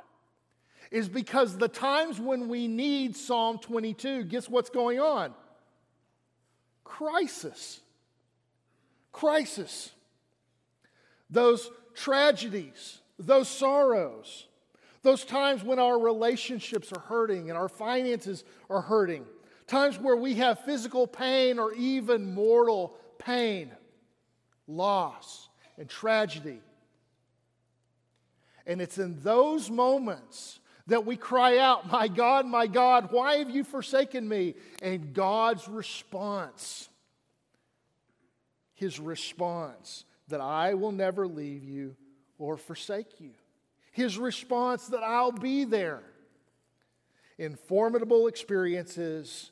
is 0.90 1.08
because 1.08 1.56
the 1.56 1.68
times 1.68 2.18
when 2.18 2.48
we 2.48 2.66
need 2.66 3.16
Psalm 3.16 3.58
22, 3.58 4.24
guess 4.24 4.48
what's 4.48 4.70
going 4.70 4.98
on? 4.98 5.34
Crisis. 6.84 7.80
Crisis. 9.10 9.90
Those 11.28 11.70
tragedies, 11.94 13.00
those 13.18 13.48
sorrows, 13.48 14.46
those 15.02 15.24
times 15.24 15.62
when 15.62 15.78
our 15.78 15.98
relationships 15.98 16.92
are 16.92 17.00
hurting 17.00 17.50
and 17.50 17.58
our 17.58 17.68
finances 17.68 18.44
are 18.70 18.80
hurting, 18.80 19.24
times 19.66 19.98
where 19.98 20.16
we 20.16 20.34
have 20.34 20.60
physical 20.60 21.06
pain 21.06 21.58
or 21.58 21.72
even 21.74 22.32
mortal 22.34 22.96
pain, 23.18 23.72
loss, 24.66 25.48
and 25.78 25.88
tragedy. 25.88 26.60
And 28.66 28.80
it's 28.80 28.98
in 28.98 29.20
those 29.22 29.70
moments 29.70 30.60
that 30.86 31.06
we 31.06 31.16
cry 31.16 31.58
out, 31.58 31.90
My 31.90 32.08
God, 32.08 32.46
my 32.46 32.66
God, 32.66 33.08
why 33.10 33.36
have 33.36 33.50
you 33.50 33.64
forsaken 33.64 34.28
me? 34.28 34.54
And 34.82 35.12
God's 35.12 35.68
response, 35.68 36.88
His 38.74 38.98
response, 39.00 40.04
that 40.28 40.40
I 40.40 40.74
will 40.74 40.92
never 40.92 41.26
leave 41.26 41.64
you 41.64 41.96
or 42.38 42.56
forsake 42.56 43.20
you. 43.20 43.30
His 43.92 44.18
response 44.18 44.86
that 44.88 45.02
I'll 45.02 45.32
be 45.32 45.64
there. 45.64 46.02
In 47.38 47.56
formidable 47.56 48.28
experiences, 48.28 49.50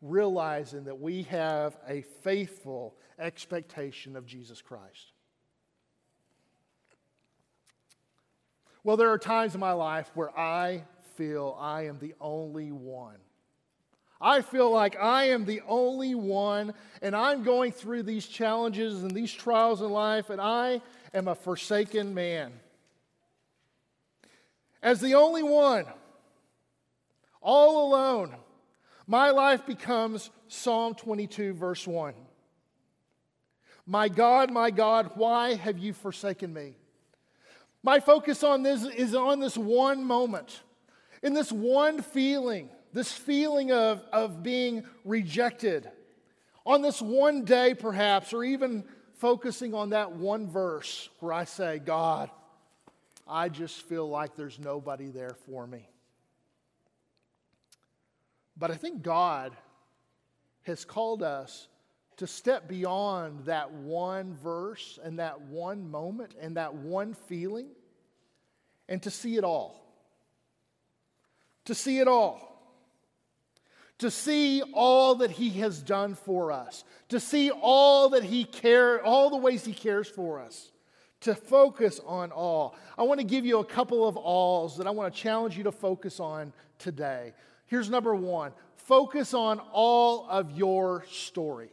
realizing 0.00 0.84
that 0.84 1.00
we 1.00 1.22
have 1.24 1.76
a 1.88 2.02
faithful 2.22 2.94
expectation 3.18 4.16
of 4.16 4.26
Jesus 4.26 4.60
Christ. 4.62 5.12
Well, 8.84 8.96
there 8.96 9.10
are 9.10 9.18
times 9.18 9.54
in 9.54 9.60
my 9.60 9.72
life 9.72 10.10
where 10.14 10.36
I 10.36 10.84
feel 11.14 11.56
I 11.60 11.86
am 11.86 11.98
the 11.98 12.14
only 12.20 12.72
one. 12.72 13.16
I 14.20 14.40
feel 14.40 14.70
like 14.70 14.96
I 14.96 15.30
am 15.30 15.44
the 15.44 15.62
only 15.66 16.14
one, 16.14 16.74
and 17.00 17.14
I'm 17.14 17.42
going 17.42 17.72
through 17.72 18.04
these 18.04 18.26
challenges 18.26 19.02
and 19.02 19.10
these 19.10 19.32
trials 19.32 19.82
in 19.82 19.90
life, 19.90 20.30
and 20.30 20.40
I 20.40 20.80
am 21.12 21.26
a 21.26 21.34
forsaken 21.34 22.14
man. 22.14 22.52
As 24.80 25.00
the 25.00 25.14
only 25.14 25.42
one, 25.42 25.86
all 27.40 27.88
alone, 27.88 28.34
my 29.06 29.30
life 29.30 29.66
becomes 29.66 30.30
Psalm 30.48 30.94
22, 30.94 31.54
verse 31.54 31.86
1. 31.86 32.14
My 33.86 34.08
God, 34.08 34.50
my 34.50 34.70
God, 34.70 35.12
why 35.14 35.54
have 35.54 35.78
you 35.78 35.92
forsaken 35.92 36.52
me? 36.52 36.76
My 37.82 37.98
focus 37.98 38.44
on 38.44 38.62
this 38.62 38.84
is 38.84 39.14
on 39.14 39.40
this 39.40 39.56
one 39.58 40.04
moment, 40.04 40.60
in 41.22 41.34
this 41.34 41.50
one 41.50 42.00
feeling, 42.00 42.68
this 42.92 43.12
feeling 43.12 43.72
of, 43.72 44.02
of 44.12 44.42
being 44.42 44.84
rejected. 45.04 45.90
On 46.64 46.80
this 46.80 47.02
one 47.02 47.44
day, 47.44 47.74
perhaps, 47.74 48.32
or 48.32 48.44
even 48.44 48.84
focusing 49.14 49.74
on 49.74 49.90
that 49.90 50.12
one 50.12 50.48
verse 50.48 51.08
where 51.18 51.32
I 51.32 51.44
say, 51.44 51.80
God, 51.80 52.30
I 53.26 53.48
just 53.48 53.82
feel 53.82 54.08
like 54.08 54.36
there's 54.36 54.60
nobody 54.60 55.08
there 55.08 55.36
for 55.46 55.66
me. 55.66 55.88
But 58.56 58.70
I 58.70 58.74
think 58.74 59.02
God 59.02 59.56
has 60.62 60.84
called 60.84 61.24
us 61.24 61.66
to 62.16 62.26
step 62.26 62.68
beyond 62.68 63.46
that 63.46 63.72
one 63.72 64.34
verse 64.34 64.98
and 65.02 65.18
that 65.18 65.40
one 65.42 65.90
moment 65.90 66.34
and 66.40 66.56
that 66.56 66.74
one 66.74 67.14
feeling 67.14 67.68
and 68.88 69.02
to 69.02 69.10
see 69.10 69.36
it 69.36 69.44
all. 69.44 69.82
To 71.66 71.74
see 71.74 71.98
it 71.98 72.08
all. 72.08 72.48
To 73.98 74.10
see 74.10 74.62
all 74.74 75.16
that 75.16 75.30
he 75.30 75.50
has 75.60 75.80
done 75.80 76.14
for 76.14 76.52
us. 76.52 76.84
To 77.08 77.20
see 77.20 77.50
all 77.50 78.10
that 78.10 78.24
he 78.24 78.44
cares, 78.44 79.00
all 79.04 79.30
the 79.30 79.36
ways 79.36 79.64
he 79.64 79.72
cares 79.72 80.08
for 80.08 80.40
us 80.40 80.72
to 81.22 81.34
focus 81.34 82.00
on 82.04 82.32
all. 82.32 82.76
I 82.98 83.02
want 83.04 83.20
to 83.20 83.26
give 83.26 83.46
you 83.46 83.60
a 83.60 83.64
couple 83.64 84.06
of 84.06 84.16
alls 84.16 84.76
that 84.76 84.86
I 84.86 84.90
want 84.90 85.14
to 85.14 85.20
challenge 85.20 85.56
you 85.56 85.64
to 85.64 85.72
focus 85.72 86.20
on 86.20 86.52
today. 86.78 87.32
Here's 87.66 87.88
number 87.88 88.14
one 88.14 88.52
focus 88.76 89.32
on 89.32 89.60
all 89.72 90.26
of 90.28 90.50
your 90.50 91.04
story. 91.10 91.70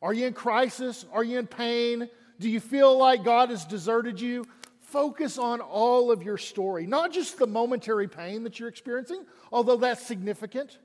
Are 0.00 0.12
you 0.12 0.26
in 0.26 0.32
crisis? 0.32 1.04
Are 1.12 1.24
you 1.24 1.38
in 1.38 1.46
pain? 1.46 2.08
Do 2.38 2.48
you 2.48 2.60
feel 2.60 2.96
like 2.96 3.24
God 3.24 3.50
has 3.50 3.64
deserted 3.64 4.20
you? 4.20 4.44
Focus 4.80 5.38
on 5.38 5.60
all 5.60 6.10
of 6.10 6.22
your 6.22 6.38
story, 6.38 6.86
not 6.86 7.12
just 7.12 7.38
the 7.38 7.46
momentary 7.46 8.08
pain 8.08 8.44
that 8.44 8.58
you're 8.58 8.68
experiencing, 8.68 9.24
although 9.52 9.76
that's 9.76 10.06
significant. 10.06 10.78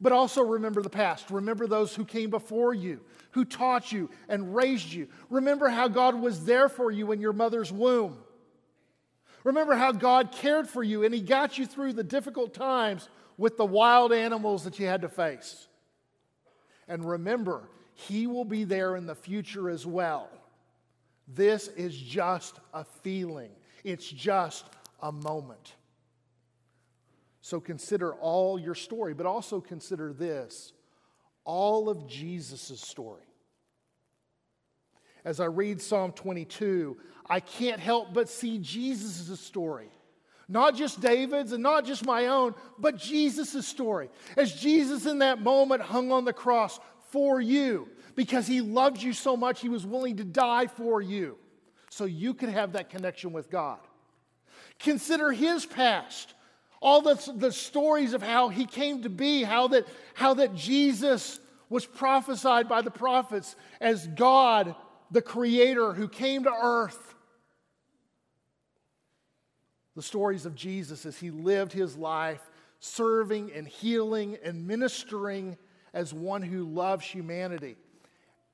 But 0.00 0.12
also 0.12 0.42
remember 0.42 0.82
the 0.82 0.90
past. 0.90 1.30
Remember 1.30 1.66
those 1.66 1.94
who 1.94 2.04
came 2.04 2.28
before 2.28 2.74
you, 2.74 3.00
who 3.30 3.44
taught 3.44 3.92
you 3.92 4.10
and 4.28 4.54
raised 4.54 4.92
you. 4.92 5.08
Remember 5.30 5.68
how 5.68 5.88
God 5.88 6.20
was 6.20 6.44
there 6.44 6.68
for 6.68 6.90
you 6.90 7.12
in 7.12 7.20
your 7.20 7.32
mother's 7.32 7.72
womb. 7.72 8.18
Remember 9.44 9.76
how 9.76 9.92
God 9.92 10.32
cared 10.32 10.68
for 10.68 10.82
you 10.82 11.04
and 11.04 11.14
He 11.14 11.20
got 11.20 11.56
you 11.56 11.66
through 11.66 11.92
the 11.92 12.02
difficult 12.02 12.52
times 12.52 13.08
with 13.38 13.56
the 13.56 13.64
wild 13.64 14.12
animals 14.12 14.64
that 14.64 14.78
you 14.78 14.86
had 14.86 15.02
to 15.02 15.08
face. 15.08 15.68
And 16.88 17.04
remember, 17.04 17.68
He 17.94 18.26
will 18.26 18.44
be 18.44 18.64
there 18.64 18.96
in 18.96 19.06
the 19.06 19.14
future 19.14 19.70
as 19.70 19.86
well. 19.86 20.28
This 21.28 21.68
is 21.68 21.96
just 21.96 22.60
a 22.72 22.84
feeling, 22.84 23.50
it's 23.84 24.08
just 24.08 24.66
a 25.00 25.10
moment. 25.10 25.74
So 27.40 27.60
consider 27.60 28.14
all 28.14 28.58
your 28.58 28.74
story, 28.74 29.14
but 29.14 29.26
also 29.26 29.60
consider 29.60 30.12
this 30.12 30.72
all 31.44 31.88
of 31.88 32.08
Jesus' 32.08 32.80
story. 32.80 33.22
As 35.24 35.40
I 35.40 35.44
read 35.44 35.80
Psalm 35.80 36.12
22, 36.12 36.96
I 37.28 37.40
can't 37.40 37.80
help 37.80 38.12
but 38.12 38.28
see 38.28 38.58
Jesus' 38.58 39.40
story. 39.40 39.90
Not 40.48 40.76
just 40.76 41.00
David's 41.00 41.52
and 41.52 41.62
not 41.62 41.84
just 41.84 42.04
my 42.06 42.26
own, 42.26 42.54
but 42.78 42.96
Jesus' 42.96 43.66
story. 43.66 44.08
As 44.36 44.52
Jesus 44.52 45.06
in 45.06 45.18
that 45.18 45.40
moment 45.40 45.82
hung 45.82 46.12
on 46.12 46.24
the 46.24 46.32
cross 46.32 46.78
for 47.10 47.40
you 47.40 47.88
because 48.14 48.46
he 48.46 48.60
loved 48.60 49.02
you 49.02 49.12
so 49.12 49.36
much, 49.36 49.60
he 49.60 49.68
was 49.68 49.84
willing 49.84 50.16
to 50.18 50.24
die 50.24 50.66
for 50.66 51.02
you 51.02 51.36
so 51.90 52.04
you 52.04 52.32
could 52.32 52.48
have 52.48 52.72
that 52.72 52.90
connection 52.90 53.32
with 53.32 53.50
God. 53.50 53.78
Consider 54.78 55.32
his 55.32 55.66
past 55.66 56.34
all 56.80 57.02
the, 57.02 57.32
the 57.36 57.50
stories 57.50 58.12
of 58.12 58.22
how 58.22 58.48
he 58.48 58.66
came 58.66 59.02
to 59.02 59.08
be, 59.08 59.42
how 59.42 59.68
that, 59.68 59.86
how 60.14 60.34
that 60.34 60.54
Jesus 60.54 61.40
was 61.68 61.84
prophesied 61.84 62.68
by 62.68 62.82
the 62.82 62.90
prophets 62.90 63.56
as 63.80 64.06
God, 64.06 64.76
the 65.10 65.22
Creator, 65.22 65.94
who 65.94 66.06
came 66.06 66.44
to 66.44 66.52
earth. 66.52 67.14
The 69.96 70.02
stories 70.02 70.46
of 70.46 70.54
Jesus 70.54 71.04
as 71.06 71.18
he 71.18 71.30
lived 71.30 71.72
his 71.72 71.96
life 71.96 72.48
serving 72.78 73.50
and 73.52 73.66
healing 73.66 74.36
and 74.44 74.66
ministering 74.66 75.56
as 75.92 76.12
one 76.12 76.42
who 76.42 76.64
loves 76.64 77.04
humanity. 77.04 77.76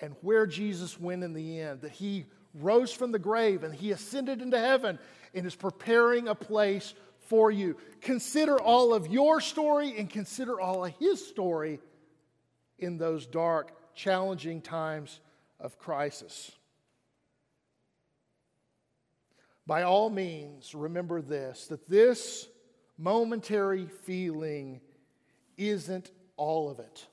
And 0.01 0.15
where 0.21 0.47
Jesus 0.47 0.99
went 0.99 1.23
in 1.23 1.33
the 1.33 1.61
end, 1.61 1.83
that 1.83 1.93
he 1.93 2.27
rose 2.55 2.93
from 2.93 3.13
the 3.13 3.19
grave 3.19 3.65
and 3.65 3.75
he 3.75 3.93
ascended 3.93 4.43
into 4.43 4.59
heaven 4.59 4.99
and 5.35 5.47
is 5.47 5.55
preparing 5.55 6.29
a 6.29 6.35
place 6.35 6.95
for 7.21 7.51
you. 7.51 7.77
Consider 8.01 8.61
all 8.61 8.93
of 8.93 9.09
your 9.09 9.41
story 9.41 9.99
and 9.99 10.11
consider 10.11 10.61
all 10.61 10.85
of 10.85 10.93
his 10.99 11.27
story 11.27 11.81
in 12.79 12.99
those 12.99 13.27
dark, 13.27 13.73
challenging 13.95 14.61
times 14.61 15.21
of 15.61 15.79
crisis. 15.79 16.53
By 19.67 19.83
all 19.83 20.11
means, 20.11 20.75
remember 20.75 21.23
this 21.23 21.67
that 21.69 21.89
this 21.89 22.49
momentary 22.99 23.87
feeling 23.87 24.81
isn't 25.57 26.11
all 26.37 26.71
of 26.71 26.79
it. 26.79 27.07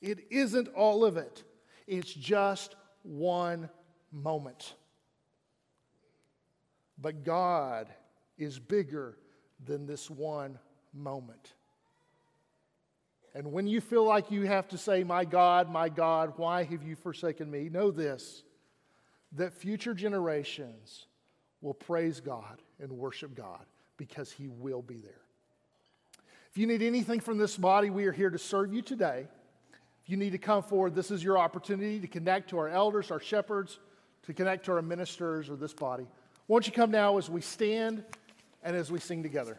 It 0.00 0.26
isn't 0.30 0.68
all 0.68 1.04
of 1.04 1.16
it. 1.16 1.42
It's 1.86 2.12
just 2.12 2.76
one 3.02 3.68
moment. 4.12 4.74
But 6.98 7.24
God 7.24 7.88
is 8.38 8.58
bigger 8.58 9.18
than 9.64 9.86
this 9.86 10.08
one 10.08 10.58
moment. 10.92 11.54
And 13.34 13.50
when 13.50 13.66
you 13.66 13.80
feel 13.80 14.04
like 14.04 14.30
you 14.30 14.42
have 14.42 14.68
to 14.68 14.78
say, 14.78 15.02
My 15.02 15.24
God, 15.24 15.68
my 15.68 15.88
God, 15.88 16.34
why 16.36 16.62
have 16.62 16.84
you 16.84 16.94
forsaken 16.94 17.50
me? 17.50 17.68
Know 17.68 17.90
this 17.90 18.44
that 19.32 19.52
future 19.52 19.94
generations 19.94 21.06
will 21.64 21.74
praise 21.74 22.20
God 22.20 22.60
and 22.78 22.92
worship 22.92 23.34
God 23.34 23.64
because 23.96 24.30
He 24.30 24.46
will 24.46 24.82
be 24.82 24.98
there. 24.98 25.22
If 26.50 26.58
you 26.58 26.66
need 26.66 26.82
anything 26.82 27.20
from 27.20 27.38
this 27.38 27.56
body, 27.56 27.90
we 27.90 28.04
are 28.04 28.12
here 28.12 28.30
to 28.30 28.38
serve 28.38 28.72
you 28.72 28.82
today. 28.82 29.26
If 30.04 30.10
you 30.10 30.18
need 30.18 30.32
to 30.32 30.38
come 30.38 30.62
forward, 30.62 30.94
this 30.94 31.10
is 31.10 31.24
your 31.24 31.38
opportunity 31.38 31.98
to 31.98 32.06
connect 32.06 32.50
to 32.50 32.58
our 32.58 32.68
elders, 32.68 33.10
our 33.10 33.18
shepherds, 33.18 33.78
to 34.24 34.34
connect 34.34 34.66
to 34.66 34.72
our 34.72 34.82
ministers 34.82 35.48
or 35.48 35.56
this 35.56 35.72
body. 35.72 36.06
Won't 36.46 36.66
you 36.66 36.72
come 36.72 36.90
now 36.90 37.16
as 37.16 37.30
we 37.30 37.40
stand 37.40 38.04
and 38.62 38.76
as 38.76 38.92
we 38.92 39.00
sing 39.00 39.22
together? 39.22 39.58